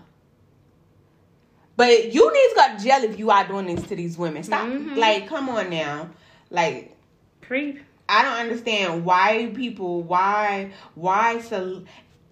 But 1.77 2.11
you 2.13 2.33
need 2.33 2.49
to 2.49 2.53
go 2.55 2.77
to 2.77 2.83
jail 2.83 3.03
if 3.03 3.17
you 3.19 3.29
are 3.31 3.47
doing 3.47 3.67
this 3.73 3.85
to 3.87 3.95
these 3.95 4.17
women. 4.17 4.43
Stop. 4.43 4.67
Mhm. 4.67 4.97
Like, 4.97 5.27
come 5.29 5.47
on 5.49 5.69
now. 5.69 6.09
Like, 6.49 6.95
Creep. 7.41 7.79
I 8.09 8.23
don't 8.23 8.33
understand 8.37 9.05
why 9.05 9.51
people, 9.55 10.01
why, 10.01 10.71
why, 10.95 11.39
so, 11.39 11.83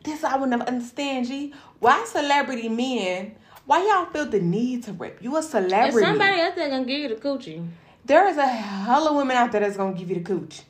this 0.03 0.23
I 0.23 0.35
would 0.37 0.49
never 0.49 0.63
understand, 0.63 1.27
G. 1.27 1.53
Why 1.79 2.03
celebrity 2.05 2.69
men, 2.69 3.35
why 3.65 3.85
y'all 3.85 4.05
feel 4.05 4.25
the 4.25 4.39
need 4.41 4.83
to 4.83 4.93
rip? 4.93 5.21
You 5.21 5.35
a 5.35 5.39
If 5.39 5.45
celebrity. 5.45 5.99
somebody 6.05 6.39
else 6.41 6.55
there 6.55 6.69
gonna 6.69 6.85
give 6.85 6.99
you 6.99 7.07
the 7.09 7.15
coochie. 7.15 7.65
there 8.05 8.27
is 8.27 8.37
a 8.37 8.45
hell 8.47 9.07
of 9.07 9.15
women 9.15 9.35
out 9.37 9.51
there 9.51 9.61
that's 9.61 9.77
gonna 9.77 9.97
give 9.97 10.09
you 10.09 10.15
the 10.15 10.21
cooch. 10.21 10.61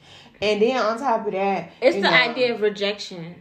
And 0.42 0.62
then 0.62 0.78
on 0.78 0.98
top 1.00 1.26
of 1.28 1.34
that, 1.34 1.72
It's 1.82 1.96
the 1.96 2.02
know, 2.02 2.10
idea 2.10 2.54
of 2.56 2.62
rejection. 2.62 3.36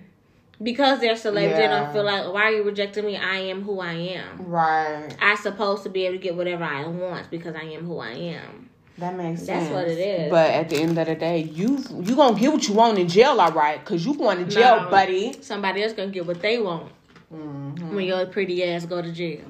Because 0.64 0.98
they're 1.00 1.16
celebrities, 1.16 1.59
they 1.59 1.68
don't 1.68 1.92
feel 1.92 2.05
like 2.05 2.33
why 2.33 2.42
are 2.44 2.50
you 2.53 2.62
rejecting 2.64 3.05
me? 3.07 3.16
I 3.16 3.37
am 3.37 3.62
who 3.62 3.79
I 3.81 3.92
am. 3.92 4.46
Right. 4.46 5.14
I 5.22 5.37
supposed 5.37 5.85
to 5.85 5.88
be 5.90 6.07
able 6.07 6.16
to 6.16 6.22
get 6.22 6.35
whatever 6.35 6.64
I 6.64 6.87
want 6.87 7.31
because 7.31 7.55
I 7.55 7.62
am 7.62 7.85
who 7.87 7.98
I 7.98 8.11
am. 8.12 8.70
That 8.98 9.16
makes 9.16 9.42
sense. 9.44 9.64
That's 9.68 9.72
what 9.72 9.88
it 9.88 9.98
is. 9.98 10.31
But 10.31 10.50
at 10.50 10.70
the 10.70 10.77
end 10.77 10.96
of 10.98 11.07
the 11.07 11.14
day, 11.16 11.38
you 11.42 11.79
you 12.03 12.16
gonna 12.16 12.38
get 12.38 12.53
what 12.53 12.66
you 12.66 12.74
want 12.74 12.98
in 12.98 13.09
jail, 13.09 13.40
all 13.40 13.53
right? 13.53 13.85
Cause 13.85 14.05
you 14.07 14.14
going 14.14 14.38
to 14.38 14.44
jail, 14.44 14.83
No. 14.85 14.88
buddy. 14.90 15.40
Somebody 15.42 15.83
else 15.83 15.92
gonna 15.92 16.11
get 16.11 16.27
what 16.27 16.40
they 16.40 16.59
want 16.59 16.90
Mm-hmm. 17.35 17.94
when 17.96 18.05
your 18.05 18.27
pretty 18.27 18.62
ass 18.64 18.87
go 18.87 19.03
to 19.03 19.11
jail. 19.12 19.40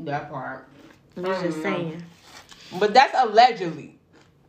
That 0.00 0.30
part. 0.30 0.66
I'm 1.16 1.24
just 1.24 1.58
Mhm. 1.58 1.62
saying. 1.62 2.02
But 2.80 2.92
that's 2.92 3.14
allegedly, 3.16 3.96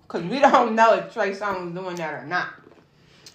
cause 0.08 0.24
we 0.24 0.40
don't 0.40 0.74
know 0.74 0.96
if 0.96 1.14
Trey 1.14 1.32
Songz 1.34 1.76
doing 1.76 1.96
that 1.98 2.14
or 2.24 2.26
not. 2.26 2.50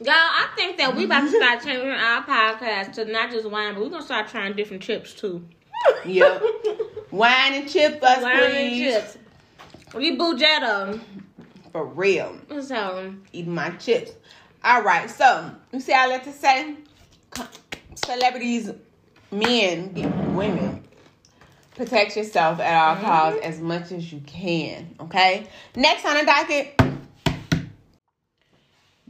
Y'all, 0.03 0.15
I 0.15 0.49
think 0.57 0.79
that 0.79 0.97
we 0.97 1.05
about 1.05 1.21
to 1.21 1.27
mm-hmm. 1.27 1.37
start 1.37 1.63
changing 1.63 1.91
our 1.91 2.25
podcast 2.25 2.95
to 2.95 3.05
not 3.05 3.31
just 3.31 3.51
wine, 3.51 3.75
but 3.75 3.83
we're 3.83 3.91
gonna 3.91 4.03
start 4.03 4.29
trying 4.29 4.55
different 4.55 4.83
chips 4.83 5.13
too. 5.13 5.47
Yep. 6.07 6.43
Wine 7.11 7.53
and 7.53 7.69
chip 7.69 8.03
us, 8.03 8.23
Wine 8.23 8.43
and 8.43 8.53
please. 8.53 8.93
chips. 8.93 9.19
We 9.95 10.17
Bujetta. 10.17 11.01
For 11.73 11.85
real. 11.85 12.39
So 12.63 13.15
Eating 13.33 13.55
my 13.55 13.71
chips. 13.71 14.13
All 14.65 14.83
right. 14.83 15.11
So 15.11 15.51
you 15.71 15.81
see, 15.81 15.93
I 15.93 16.07
like 16.07 16.25
to 16.25 16.33
say, 16.33 16.77
celebrities, 17.95 18.71
men, 19.31 19.93
women, 20.35 20.83
protect 21.77 22.17
yourself 22.17 22.59
at 22.61 22.75
all 22.75 23.03
costs 23.03 23.41
mm-hmm. 23.41 23.51
as 23.51 23.61
much 23.61 23.93
as 23.93 24.11
you 24.11 24.21
can. 24.21 24.95
Okay. 25.01 25.47
Next 25.77 26.07
on 26.07 26.17
the 26.17 26.25
docket. 26.25 26.81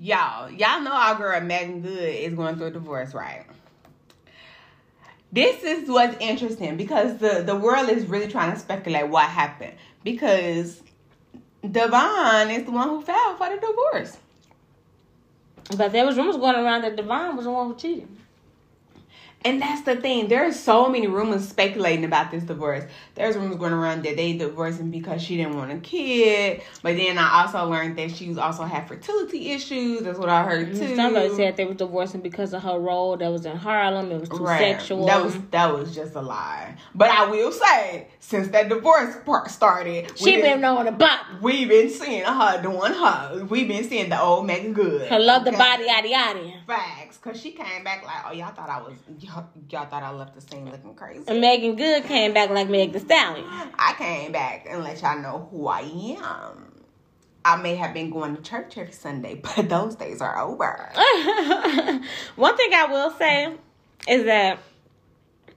Y'all, 0.02 0.50
y'all 0.50 0.80
know 0.80 0.92
our 0.92 1.14
girl 1.14 1.42
Meagan 1.42 1.82
Good 1.82 2.14
is 2.14 2.32
going 2.32 2.56
through 2.56 2.68
a 2.68 2.70
divorce, 2.70 3.12
right? 3.12 3.44
This 5.30 5.62
is 5.62 5.90
what's 5.90 6.16
interesting 6.20 6.78
because 6.78 7.18
the, 7.18 7.42
the 7.44 7.54
world 7.54 7.90
is 7.90 8.06
really 8.06 8.26
trying 8.26 8.50
to 8.54 8.58
speculate 8.58 9.08
what 9.08 9.28
happened. 9.28 9.74
Because 10.02 10.82
DeVon 11.62 12.56
is 12.56 12.64
the 12.64 12.70
one 12.70 12.88
who 12.88 13.02
filed 13.02 13.36
for 13.36 13.50
the 13.50 13.56
divorce. 13.56 14.16
but 15.76 15.92
there 15.92 16.06
was 16.06 16.16
rumors 16.16 16.38
going 16.38 16.56
around 16.56 16.80
that 16.82 16.96
DeVon 16.96 17.36
was 17.36 17.44
the 17.44 17.50
one 17.50 17.66
who 17.66 17.76
cheated. 17.76 18.08
And 19.42 19.62
that's 19.62 19.82
the 19.82 19.96
thing. 19.96 20.28
There's 20.28 20.58
so 20.58 20.88
many 20.88 21.06
rumors 21.06 21.48
speculating 21.48 22.04
about 22.04 22.30
this 22.30 22.42
divorce. 22.44 22.84
There's 23.14 23.36
rumors 23.36 23.56
going 23.56 23.72
around 23.72 24.04
that 24.04 24.16
they 24.16 24.34
divorcing 24.34 24.90
because 24.90 25.22
she 25.22 25.38
didn't 25.38 25.56
want 25.56 25.72
a 25.72 25.78
kid. 25.78 26.60
But 26.82 26.96
then 26.96 27.16
I 27.16 27.42
also 27.42 27.64
learned 27.70 27.96
that 27.96 28.10
she 28.10 28.28
was 28.28 28.36
also 28.36 28.64
had 28.64 28.86
fertility 28.86 29.52
issues. 29.52 30.02
That's 30.02 30.18
what 30.18 30.28
I 30.28 30.42
heard 30.42 30.68
mm, 30.68 30.78
too. 30.78 30.94
Somebody 30.94 31.34
said 31.34 31.56
they 31.56 31.64
were 31.64 31.72
divorcing 31.72 32.20
because 32.20 32.52
of 32.52 32.62
her 32.64 32.78
role 32.78 33.16
that 33.16 33.28
was 33.28 33.46
in 33.46 33.56
Harlem. 33.56 34.12
It 34.12 34.20
was 34.20 34.28
too 34.28 34.44
Right. 34.44 34.76
sexual. 34.76 35.06
That 35.06 35.24
was 35.24 35.38
that 35.52 35.72
was 35.72 35.94
just 35.94 36.14
a 36.14 36.20
lie. 36.20 36.76
But 36.94 37.08
I 37.08 37.30
will 37.30 37.52
say, 37.52 38.08
since 38.18 38.48
that 38.48 38.68
divorce 38.68 39.16
part 39.24 39.50
started, 39.50 40.18
she 40.18 40.36
we 40.36 40.42
been 40.42 40.60
knowing 40.60 40.94
bop. 40.96 41.20
We've 41.40 41.68
been 41.68 41.88
seeing 41.88 42.24
her 42.24 42.60
doing 42.62 42.92
her. 42.92 43.46
We've 43.48 43.68
been 43.68 43.84
seeing 43.84 44.10
the 44.10 44.20
old 44.20 44.46
Meagan 44.46 44.74
Good. 44.74 45.10
I 45.10 45.16
love 45.16 45.44
the 45.46 45.52
body, 45.52 45.84
yada 45.86 46.08
yada. 46.08 46.52
Facts, 46.66 47.16
cause 47.16 47.40
she 47.40 47.52
came 47.52 47.84
back 47.84 48.04
like, 48.04 48.16
oh 48.26 48.32
y'all 48.32 48.52
thought 48.52 48.68
I 48.68 48.80
was, 48.82 48.94
y'all, 49.30 49.48
y'all 49.70 49.86
thought 49.86 50.02
I 50.02 50.10
left 50.10 50.34
the 50.34 50.40
scene 50.40 50.70
looking 50.70 50.94
crazy. 50.94 51.24
And 51.26 51.40
Meagan 51.40 51.76
Good 51.76 52.04
came 52.04 52.32
back 52.32 52.50
like 52.50 52.68
Meg 52.68 52.92
the 52.92 53.00
Stallion. 53.00 53.46
I 53.48 53.94
came 53.96 54.32
back 54.32 54.66
and 54.68 54.82
let 54.82 55.00
y'all 55.02 55.18
know 55.18 55.48
who 55.50 55.66
I 55.66 55.80
am. 55.80 56.66
I 57.44 57.56
may 57.56 57.74
have 57.76 57.94
been 57.94 58.10
going 58.10 58.36
to 58.36 58.42
church 58.42 58.76
every 58.76 58.92
Sunday, 58.92 59.34
but 59.56 59.68
those 59.68 59.94
days 59.94 60.20
are 60.20 60.38
over. 60.38 60.90
One 62.36 62.56
thing 62.56 62.74
I 62.74 62.86
will 62.90 63.10
say 63.12 63.54
is 64.08 64.24
that 64.24 64.58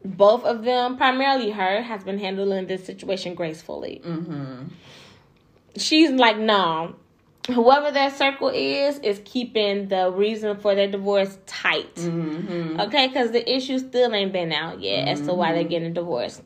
both 0.05 0.43
of 0.43 0.63
them, 0.63 0.97
primarily 0.97 1.51
her, 1.51 1.81
has 1.81 2.03
been 2.03 2.19
handling 2.19 2.67
this 2.67 2.85
situation 2.85 3.35
gracefully. 3.35 4.01
Mm-hmm. 4.05 4.67
She's 5.77 6.11
like, 6.11 6.37
no. 6.37 6.95
Whoever 7.47 7.91
that 7.91 8.15
circle 8.15 8.49
is, 8.49 8.99
is 8.99 9.21
keeping 9.25 9.89
the 9.89 10.09
reason 10.11 10.57
for 10.57 10.75
their 10.75 10.87
divorce 10.89 11.37
tight. 11.45 11.93
Mm-hmm. 11.95 12.79
Okay, 12.79 13.07
because 13.07 13.31
the 13.31 13.53
issue 13.53 13.79
still 13.79 14.13
ain't 14.13 14.31
been 14.31 14.53
out 14.53 14.79
yet 14.79 15.09
as 15.09 15.21
to 15.21 15.33
why 15.33 15.51
they're 15.51 15.65
getting 15.65 15.91
a 15.91 15.93
divorce. 15.93 16.41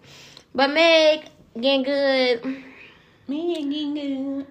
But 0.55 0.71
Meg, 0.71 1.25
getting 1.53 1.83
good. 1.83 2.63
Meagan 3.27 3.93
Good. 3.93 4.47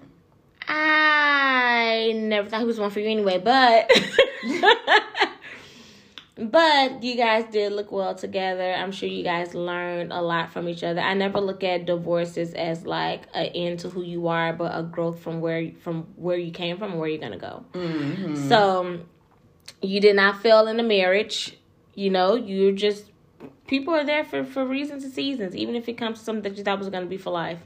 I 0.67 2.11
never 2.15 2.49
thought 2.49 2.59
he 2.59 2.65
was 2.65 2.79
one 2.79 2.91
for 2.91 2.99
you 2.99 3.09
anyway, 3.09 3.39
but 3.39 3.89
but 6.37 7.03
you 7.03 7.15
guys 7.15 7.45
did 7.51 7.71
look 7.73 7.91
well 7.91 8.15
together. 8.15 8.73
I'm 8.73 8.91
sure 8.91 9.09
you 9.09 9.23
guys 9.23 9.53
learned 9.53 10.13
a 10.13 10.21
lot 10.21 10.51
from 10.51 10.69
each 10.69 10.83
other. 10.83 11.01
I 11.01 11.13
never 11.13 11.39
look 11.39 11.63
at 11.63 11.85
divorces 11.85 12.53
as 12.53 12.85
like 12.85 13.23
an 13.33 13.47
end 13.47 13.79
to 13.79 13.89
who 13.89 14.03
you 14.03 14.27
are, 14.27 14.53
but 14.53 14.77
a 14.77 14.83
growth 14.83 15.19
from 15.19 15.41
where 15.41 15.71
from 15.81 16.03
where 16.15 16.37
you 16.37 16.51
came 16.51 16.77
from 16.77 16.91
and 16.91 16.99
where 16.99 17.09
you're 17.09 17.21
gonna 17.21 17.37
go. 17.37 17.65
Mm-hmm. 17.73 18.47
So 18.47 18.99
you 19.81 19.99
did 19.99 20.15
not 20.15 20.41
fail 20.41 20.67
in 20.67 20.77
the 20.77 20.83
marriage. 20.83 21.57
You 21.95 22.11
know, 22.11 22.35
you're 22.35 22.73
just 22.73 23.05
people 23.65 23.93
are 23.93 24.05
there 24.05 24.23
for 24.23 24.43
for 24.43 24.65
reasons 24.65 25.03
and 25.03 25.13
seasons, 25.13 25.55
even 25.55 25.75
if 25.75 25.89
it 25.89 25.97
comes 25.97 26.19
to 26.19 26.25
something 26.25 26.43
that 26.43 26.57
you 26.57 26.63
thought 26.63 26.79
was 26.79 26.89
gonna 26.89 27.07
be 27.07 27.17
for 27.17 27.31
life. 27.31 27.59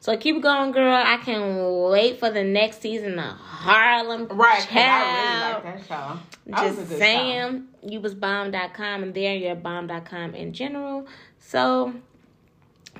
So 0.00 0.16
keep 0.16 0.40
going, 0.42 0.70
girl. 0.70 0.94
I 0.94 1.16
can 1.18 1.82
wait 1.90 2.18
for 2.20 2.30
the 2.30 2.44
next 2.44 2.80
season 2.80 3.18
of 3.18 3.36
Harlem. 3.36 4.28
Right, 4.28 4.60
'cause 4.60 4.68
I 4.76 5.52
really 5.52 5.54
like 5.54 5.62
that 5.64 5.86
show. 5.88 6.18
That 6.46 6.76
Just 6.76 6.88
saying, 6.98 7.64
you 7.82 8.00
was 8.00 8.14
bomb.com 8.14 9.02
and 9.02 9.12
there 9.12 9.34
you're 9.34 9.54
bomb.com 9.56 10.34
in 10.34 10.52
general. 10.52 11.06
So 11.38 11.94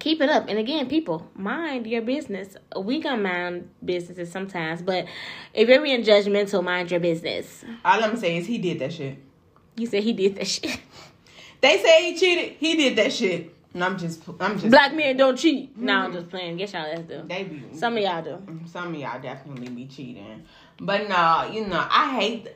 keep 0.00 0.20
it 0.20 0.28
up. 0.28 0.48
And 0.48 0.58
again, 0.58 0.88
people, 0.88 1.30
mind 1.34 1.86
your 1.86 2.02
business. 2.02 2.56
We 2.76 3.00
gonna 3.00 3.22
mind 3.22 3.70
businesses 3.84 4.30
sometimes, 4.30 4.82
but 4.82 5.06
if 5.54 5.68
you're 5.68 5.82
being 5.82 6.02
judgmental, 6.02 6.62
mind 6.64 6.90
your 6.90 7.00
business. 7.00 7.64
All 7.84 8.02
I'm 8.02 8.16
saying 8.16 8.38
is 8.38 8.46
he 8.46 8.58
did 8.58 8.80
that 8.80 8.92
shit. 8.92 9.18
You 9.76 9.86
said 9.86 10.02
he 10.02 10.12
did 10.12 10.34
that 10.36 10.48
shit. 10.48 10.80
They 11.60 11.78
say 11.78 12.12
he 12.12 12.18
cheated. 12.18 12.56
He 12.58 12.76
did 12.76 12.96
that 12.96 13.12
shit. 13.12 13.54
And 13.78 13.84
I'm 13.84 13.96
just, 13.96 14.24
I'm 14.40 14.58
just. 14.58 14.70
Black 14.70 14.92
men 14.92 15.16
don't 15.16 15.36
cheat. 15.36 15.72
Mm-hmm. 15.72 15.86
No, 15.86 15.98
I'm 15.98 16.12
just 16.12 16.28
playing. 16.30 16.58
Yes, 16.58 16.72
y'all 16.72 16.82
ass 16.82 16.98
do. 17.06 17.22
They 17.28 17.44
be 17.44 17.62
Some 17.76 17.96
of 17.96 18.02
y'all 18.02 18.22
do. 18.24 18.30
Mm-hmm. 18.30 18.66
some 18.66 18.92
of 18.92 19.00
y'all 19.00 19.22
definitely 19.22 19.68
be 19.68 19.86
cheating. 19.86 20.42
But 20.80 21.08
no, 21.08 21.48
you 21.52 21.64
know, 21.64 21.86
I 21.88 22.12
hate 22.18 22.48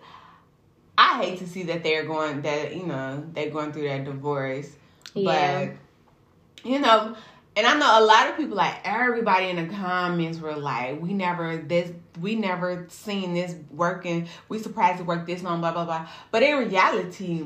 I 0.98 1.22
hate 1.22 1.38
to 1.38 1.46
see 1.46 1.62
that 1.62 1.84
they're 1.84 2.04
going 2.06 2.42
that, 2.42 2.74
you 2.74 2.86
know, 2.86 3.24
they're 3.34 3.50
going 3.50 3.72
through 3.72 3.86
that 3.86 4.04
divorce. 4.04 4.68
Yeah. 5.14 5.66
But 5.66 6.68
you 6.68 6.80
know, 6.80 7.14
and 7.54 7.64
I 7.64 7.78
know 7.78 8.00
a 8.00 8.04
lot 8.04 8.28
of 8.28 8.36
people 8.36 8.56
like 8.56 8.80
everybody 8.82 9.46
in 9.46 9.64
the 9.64 9.72
comments 9.72 10.40
were 10.40 10.56
like, 10.56 11.00
We 11.00 11.14
never 11.14 11.56
this 11.56 11.92
we 12.20 12.34
never 12.34 12.86
seen 12.88 13.32
this 13.32 13.54
working. 13.70 14.26
We 14.48 14.58
surprised 14.58 14.98
it 14.98 15.06
worked 15.06 15.28
this 15.28 15.44
long, 15.44 15.60
blah 15.60 15.70
blah 15.70 15.84
blah. 15.84 16.08
But 16.32 16.42
in 16.42 16.68
reality, 16.68 17.44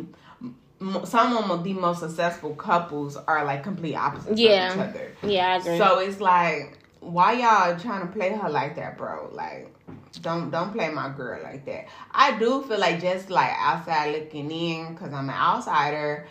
some 1.05 1.51
of 1.51 1.65
the 1.65 1.73
most 1.73 2.01
successful 2.01 2.55
couples 2.55 3.17
are 3.17 3.45
like 3.45 3.63
complete 3.63 3.95
opposites 3.95 4.39
Yeah. 4.39 4.73
of 4.73 4.75
each 4.75 4.81
other. 4.97 5.13
Yeah, 5.23 5.53
I 5.55 5.57
agree. 5.57 5.79
So 5.79 5.99
it's 6.01 6.21
like, 6.21 6.79
why 7.01 7.33
y'all 7.33 7.79
trying 7.79 8.07
to 8.07 8.13
play 8.13 8.31
her 8.31 8.51
like 8.51 8.77
that, 8.77 8.99
bro? 8.99 9.31
Like, 9.33 9.73
don't 10.21 10.51
don't 10.51 10.73
play 10.73 10.91
my 10.91 11.09
girl 11.11 11.43
like 11.43 11.65
that. 11.67 11.87
I 12.11 12.39
do 12.39 12.63
feel 12.63 12.79
like 12.79 13.01
just 13.01 13.31
like 13.31 13.53
outside 13.57 14.13
looking 14.15 14.51
in, 14.51 14.97
cause 14.97 15.13
I'm 15.13 15.29
an 15.29 15.35
outsider, 15.35 16.27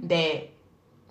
that 0.00 0.48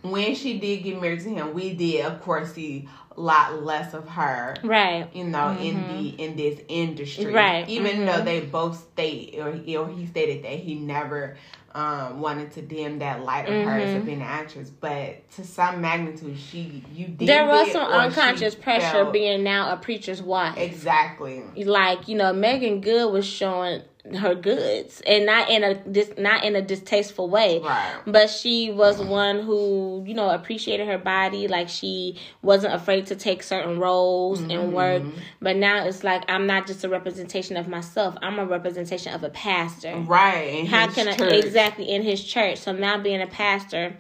when 0.02 0.36
she 0.36 0.60
did 0.60 0.84
get 0.84 1.02
married 1.02 1.22
to 1.22 1.30
him, 1.30 1.54
we 1.54 1.74
did 1.74 2.06
of 2.06 2.22
course 2.22 2.54
see 2.54 2.88
lot 3.18 3.64
less 3.64 3.94
of 3.94 4.08
her. 4.10 4.56
right. 4.64 5.08
You 5.14 5.24
know, 5.26 5.58
in 5.60 5.88
the 5.88 6.10
in 6.24 6.36
this 6.36 6.60
industry, 6.68 7.28
Right. 7.34 7.68
Even 7.70 7.98
Mhm. 8.00 8.06
though 8.06 8.22
they 8.24 8.42
both 8.42 8.78
state, 8.92 9.36
or, 9.40 9.50
or 9.50 9.88
he 9.90 10.06
stated 10.06 10.44
that 10.44 10.54
he 10.60 10.76
never 10.76 11.38
um, 11.74 12.22
wanted 12.22 12.54
to 12.54 12.62
dim 12.62 13.00
that 13.00 13.22
light 13.26 13.50
of 13.50 13.54
hers 13.66 13.90
Mhm. 13.90 13.98
of 13.98 14.06
being 14.06 14.22
an 14.22 14.28
actress, 14.28 14.70
but 14.70 15.30
to 15.32 15.44
some 15.44 15.82
magnitude, 15.82 16.38
she 16.40 16.82
you 16.94 17.08
did. 17.08 17.28
There 17.28 17.46
was 17.46 17.70
some 17.74 17.84
unconscious 17.92 18.56
pressure 18.56 18.92
felt- 18.92 19.12
being 19.14 19.44
now 19.44 19.74
a 19.74 19.76
preacher's 19.78 20.22
wife. 20.24 20.58
exactly. 20.58 21.44
like 21.66 22.08
you 22.08 22.16
know 22.16 22.32
Meagan 22.32 22.80
Good 22.80 23.12
was 23.12 23.26
showing 23.26 23.82
her 24.14 24.36
goods 24.36 25.02
and 25.08 25.26
not 25.26 25.50
in 25.50 25.64
a 25.64 25.74
dis, 25.74 26.12
not 26.18 26.44
in 26.44 26.56
a 26.56 26.62
distasteful 26.62 27.28
way 27.28 27.60
Right. 27.60 27.96
but 28.06 28.30
she 28.30 28.72
was 28.72 29.02
one 29.02 29.40
who 29.42 30.04
you 30.06 30.14
know 30.14 30.30
appreciated 30.30 30.88
her 30.88 31.00
body 31.00 31.48
like 31.48 31.70
she 31.70 32.20
wasn't 32.44 32.74
afraid 32.76 33.08
to 33.08 33.16
take 33.16 33.42
certain 33.42 33.80
roles 33.80 34.42
and 34.42 34.74
work 34.74 35.02
Mm-hmm. 35.04 35.20
but 35.42 35.56
now 35.56 35.86
it's 35.86 36.04
like 36.04 36.24
i'm 36.30 36.46
not 36.46 36.68
just 36.68 36.84
a 36.84 36.90
representation 36.90 37.58
of 37.58 37.68
myself 37.68 38.16
i'm 38.22 38.38
a 38.38 38.46
representation 38.46 39.14
of 39.14 39.24
a 39.24 39.30
pastor 39.30 39.96
Right. 39.98 40.68
How 40.68 40.88
can 40.88 41.08
I 41.08 41.14
exactly 41.46 41.90
in 41.90 42.04
his 42.04 42.24
church? 42.24 42.60
So 42.60 42.72
now 42.72 42.98
being 43.00 43.22
a 43.22 43.28
pastor 43.28 43.96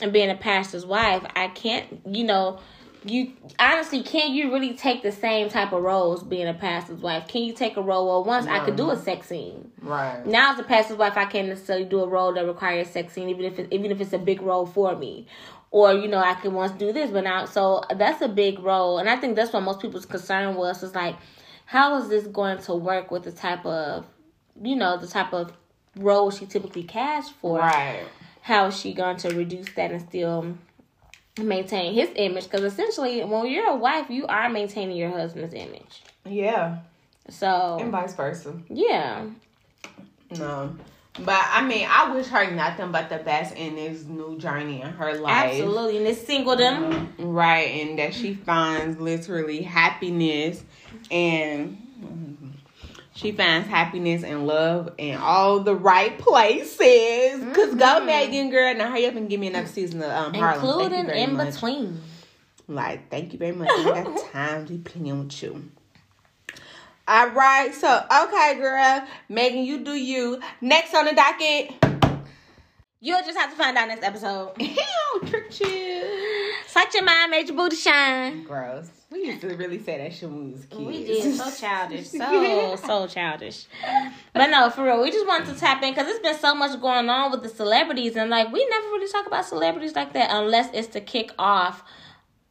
and 0.00 0.12
being 0.12 0.30
a 0.30 0.36
pastor's 0.36 0.86
wife, 0.86 1.24
I 1.34 1.48
can't, 1.48 2.00
you 2.06 2.22
know, 2.24 2.60
you 3.04 3.32
honestly 3.58 4.02
can 4.02 4.32
you 4.32 4.52
really 4.52 4.74
take 4.74 5.02
the 5.02 5.12
same 5.12 5.48
type 5.48 5.72
of 5.72 5.82
roles 5.82 6.22
being 6.22 6.48
a 6.48 6.54
pastor's 6.54 7.00
wife? 7.00 7.28
Can 7.28 7.42
you 7.42 7.52
take 7.52 7.76
a 7.76 7.82
role? 7.82 8.06
Well, 8.06 8.24
once 8.24 8.46
I 8.46 8.64
could 8.64 8.76
do 8.76 8.90
a 8.90 8.96
sex 8.96 9.28
scene. 9.28 9.70
Right. 9.80 10.24
Now 10.26 10.52
as 10.52 10.58
a 10.58 10.64
pastor's 10.64 10.98
wife, 10.98 11.16
I 11.16 11.24
can't 11.24 11.48
necessarily 11.48 11.84
do 11.84 12.00
a 12.00 12.08
role 12.08 12.32
that 12.34 12.46
requires 12.46 12.88
sex 12.90 13.12
scene, 13.12 13.28
even 13.28 13.44
if 13.44 13.58
it, 13.58 13.68
even 13.70 13.90
if 13.90 14.00
it's 14.00 14.12
a 14.12 14.18
big 14.18 14.42
role 14.42 14.66
for 14.66 14.96
me. 14.96 15.26
Or 15.70 15.92
you 15.92 16.08
know, 16.08 16.18
I 16.18 16.34
can 16.34 16.54
once 16.54 16.72
do 16.72 16.92
this, 16.92 17.10
but 17.10 17.24
now 17.24 17.44
so 17.44 17.82
that's 17.96 18.22
a 18.22 18.28
big 18.28 18.58
role, 18.58 18.98
and 18.98 19.08
I 19.08 19.16
think 19.16 19.36
that's 19.36 19.52
what 19.52 19.62
most 19.62 19.80
people's 19.80 20.06
concern 20.06 20.54
was. 20.54 20.82
Is 20.82 20.94
like, 20.94 21.16
how 21.66 21.96
is 22.00 22.08
this 22.08 22.26
going 22.26 22.58
to 22.62 22.74
work 22.74 23.10
with 23.10 23.24
the 23.24 23.32
type 23.32 23.64
of, 23.66 24.06
you 24.60 24.76
know, 24.76 24.96
the 24.96 25.06
type 25.06 25.32
of 25.34 25.52
role 25.96 26.30
she 26.30 26.46
typically 26.46 26.84
cast 26.84 27.34
for? 27.34 27.58
Right. 27.58 28.04
How 28.40 28.66
is 28.66 28.80
she 28.80 28.94
going 28.94 29.18
to 29.18 29.28
reduce 29.34 29.70
that 29.74 29.90
and 29.92 30.00
still 30.00 30.56
maintain 31.42 31.94
his 31.94 32.10
image? 32.16 32.44
Because 32.44 32.62
essentially, 32.62 33.22
when 33.24 33.46
you're 33.50 33.68
a 33.70 33.76
wife, 33.76 34.10
you 34.10 34.26
are 34.26 34.48
maintaining 34.48 34.96
your 34.96 35.10
husband's 35.10 35.54
image. 35.54 36.02
Yeah. 36.26 36.78
So 37.30 37.78
And 37.80 37.90
vice 37.92 38.14
versa. 38.14 38.54
yeah, 38.68 39.26
No. 40.38 40.76
But 41.20 41.40
I 41.50 41.64
mean, 41.64 41.86
I 41.90 42.14
wish 42.14 42.26
her 42.28 42.48
nothing 42.52 42.92
but 42.92 43.08
the 43.08 43.18
best 43.18 43.54
in 43.56 43.74
this 43.74 44.04
new 44.04 44.38
journey 44.38 44.82
in 44.82 44.88
her 44.88 45.14
life. 45.18 45.50
absolutely. 45.52 45.96
in 45.96 46.04
this 46.04 46.22
singledom. 46.24 47.08
Right, 47.18 47.82
and 47.82 47.98
that 47.98 48.14
she 48.14 48.34
finds 48.34 49.00
literally 49.00 49.62
happiness 49.62 50.62
and 51.10 51.76
she 53.18 53.32
finds 53.32 53.66
happiness 53.66 54.22
and 54.22 54.46
love 54.46 54.94
in 54.96 55.16
all 55.16 55.58
the 55.58 55.74
right 55.74 56.16
places. 56.18 57.44
Cause 57.52 57.74
go 57.74 58.04
Megan, 58.04 58.48
girl. 58.48 58.72
Now 58.74 58.90
hurry 58.90 59.06
up 59.06 59.16
and 59.16 59.28
give 59.28 59.40
me 59.40 59.48
another 59.48 59.66
season 59.66 60.04
of 60.04 60.10
um, 60.10 60.34
Harlem. 60.34 60.64
Including 60.64 61.10
in 61.10 61.36
much. 61.36 61.54
between. 61.54 62.00
Like, 62.68 63.10
thank 63.10 63.32
you 63.32 63.38
very 63.40 63.56
much. 63.56 63.70
I 63.70 64.04
got 64.04 64.24
time 64.32 64.66
to 64.66 64.74
be 64.74 64.78
playing 64.78 65.18
with 65.18 65.42
you. 65.42 65.68
All 67.08 67.30
right, 67.30 67.74
so 67.74 67.88
okay, 67.88 68.54
girl. 68.54 69.04
Megan, 69.28 69.64
you 69.64 69.82
do 69.82 69.94
you. 69.94 70.40
Next 70.60 70.94
on 70.94 71.06
the 71.06 71.14
docket. 71.14 71.72
You'll 73.00 73.22
just 73.22 73.36
have 73.36 73.50
to 73.50 73.56
find 73.56 73.76
out 73.76 73.88
next 73.88 74.04
episode. 74.04 74.52
Ew, 74.60 75.22
trick 75.26 75.58
you. 75.58 76.52
Such 76.68 76.94
your 76.94 77.02
mind 77.02 77.32
made 77.32 77.48
your 77.48 77.56
booty 77.56 77.76
shine. 77.76 78.44
Gross. 78.44 78.90
We 79.10 79.24
used 79.24 79.40
to 79.40 79.48
really 79.56 79.82
say 79.82 79.96
that 79.98 80.12
shit 80.12 80.28
when 80.28 80.46
we 80.46 80.52
was 80.52 80.64
kids. 80.66 80.80
We 80.80 81.04
did 81.04 81.34
so 81.34 81.50
childish, 81.50 82.06
so 82.08 82.76
so 82.76 83.06
childish. 83.06 83.64
But 84.34 84.48
no, 84.48 84.68
for 84.68 84.84
real, 84.84 85.02
we 85.02 85.10
just 85.10 85.26
wanted 85.26 85.54
to 85.54 85.58
tap 85.58 85.82
in 85.82 85.92
because 85.94 86.06
there's 86.06 86.20
been 86.20 86.38
so 86.38 86.54
much 86.54 86.78
going 86.80 87.08
on 87.08 87.30
with 87.30 87.42
the 87.42 87.48
celebrities, 87.48 88.16
and 88.16 88.28
like 88.30 88.52
we 88.52 88.66
never 88.66 88.86
really 88.88 89.10
talk 89.10 89.26
about 89.26 89.46
celebrities 89.46 89.94
like 89.96 90.12
that 90.12 90.28
unless 90.30 90.68
it's 90.74 90.88
to 90.88 91.00
kick 91.00 91.30
off 91.38 91.82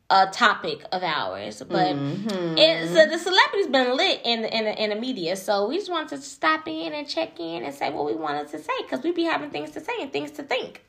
a 0.10 0.28
topic 0.32 0.84
of 0.92 1.04
ours. 1.04 1.62
But 1.68 1.96
Mm-hmm. 1.96 2.58
it, 2.58 2.88
so 2.88 3.06
the 3.06 3.20
celebrities 3.20 3.68
been 3.68 3.96
lit 3.96 4.22
in 4.26 4.42
the, 4.42 4.58
in 4.58 4.64
the 4.66 4.84
in 4.84 4.90
the 4.90 4.96
media, 4.96 5.36
so 5.36 5.68
we 5.68 5.78
just 5.78 5.92
wanted 5.92 6.10
to 6.10 6.22
stop 6.24 6.68
in 6.68 6.92
and 6.92 7.08
check 7.08 7.40
in 7.40 7.64
and 7.66 7.74
say 7.76 7.92
what 7.92 8.06
we 8.06 8.16
wanted 8.16 8.48
to 8.48 8.58
say 8.58 8.74
because 8.82 9.04
we 9.04 9.12
be 9.12 9.26
having 9.26 9.52
things 9.52 9.70
to 9.72 9.80
say 9.80 9.94
and 10.02 10.12
things 10.12 10.32
to 10.32 10.42
think. 10.44 10.84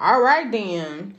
All 0.00 0.22
right, 0.22 0.50
then. 0.50 1.16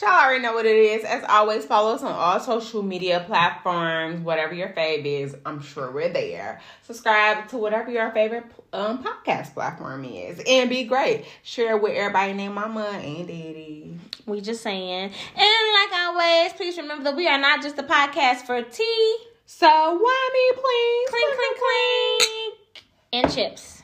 Y'all 0.00 0.08
already 0.10 0.42
know 0.42 0.54
what 0.54 0.64
it 0.64 0.76
is. 0.76 1.04
As 1.04 1.22
always, 1.28 1.64
follow 1.66 1.92
us 1.94 2.02
on 2.02 2.12
all 2.12 2.40
social 2.40 2.82
media 2.82 3.22
platforms, 3.26 4.20
whatever 4.24 4.54
your 4.54 4.68
fave 4.70 5.04
is. 5.04 5.36
I'm 5.44 5.60
sure 5.60 5.90
we're 5.90 6.10
there. 6.12 6.60
Subscribe 6.84 7.48
to 7.48 7.58
whatever 7.58 7.90
your 7.90 8.10
favorite 8.12 8.44
um, 8.72 9.04
podcast 9.04 9.52
platform 9.52 10.04
is, 10.06 10.40
and 10.46 10.70
be 10.70 10.84
great. 10.84 11.26
Share 11.42 11.76
with 11.76 11.92
everybody 11.92 12.32
named 12.32 12.54
Mama 12.54 12.86
and 12.94 13.26
Daddy. 13.26 13.98
We 14.24 14.40
just 14.40 14.62
saying. 14.62 15.10
And 15.10 15.12
like 15.90 15.92
always, 16.00 16.52
please 16.54 16.78
remember 16.78 17.04
that 17.04 17.16
we 17.16 17.28
are 17.28 17.38
not 17.38 17.60
just 17.62 17.76
a 17.78 17.82
podcast 17.82 18.42
for 18.46 18.62
tea, 18.62 19.16
So 19.44 19.66
why 19.68 20.30
me, 20.32 20.62
please? 20.62 21.10
clink, 21.10 21.36
clink, 21.36 21.58
clink, 21.58 22.84
and 23.12 23.34
chips. 23.34 23.79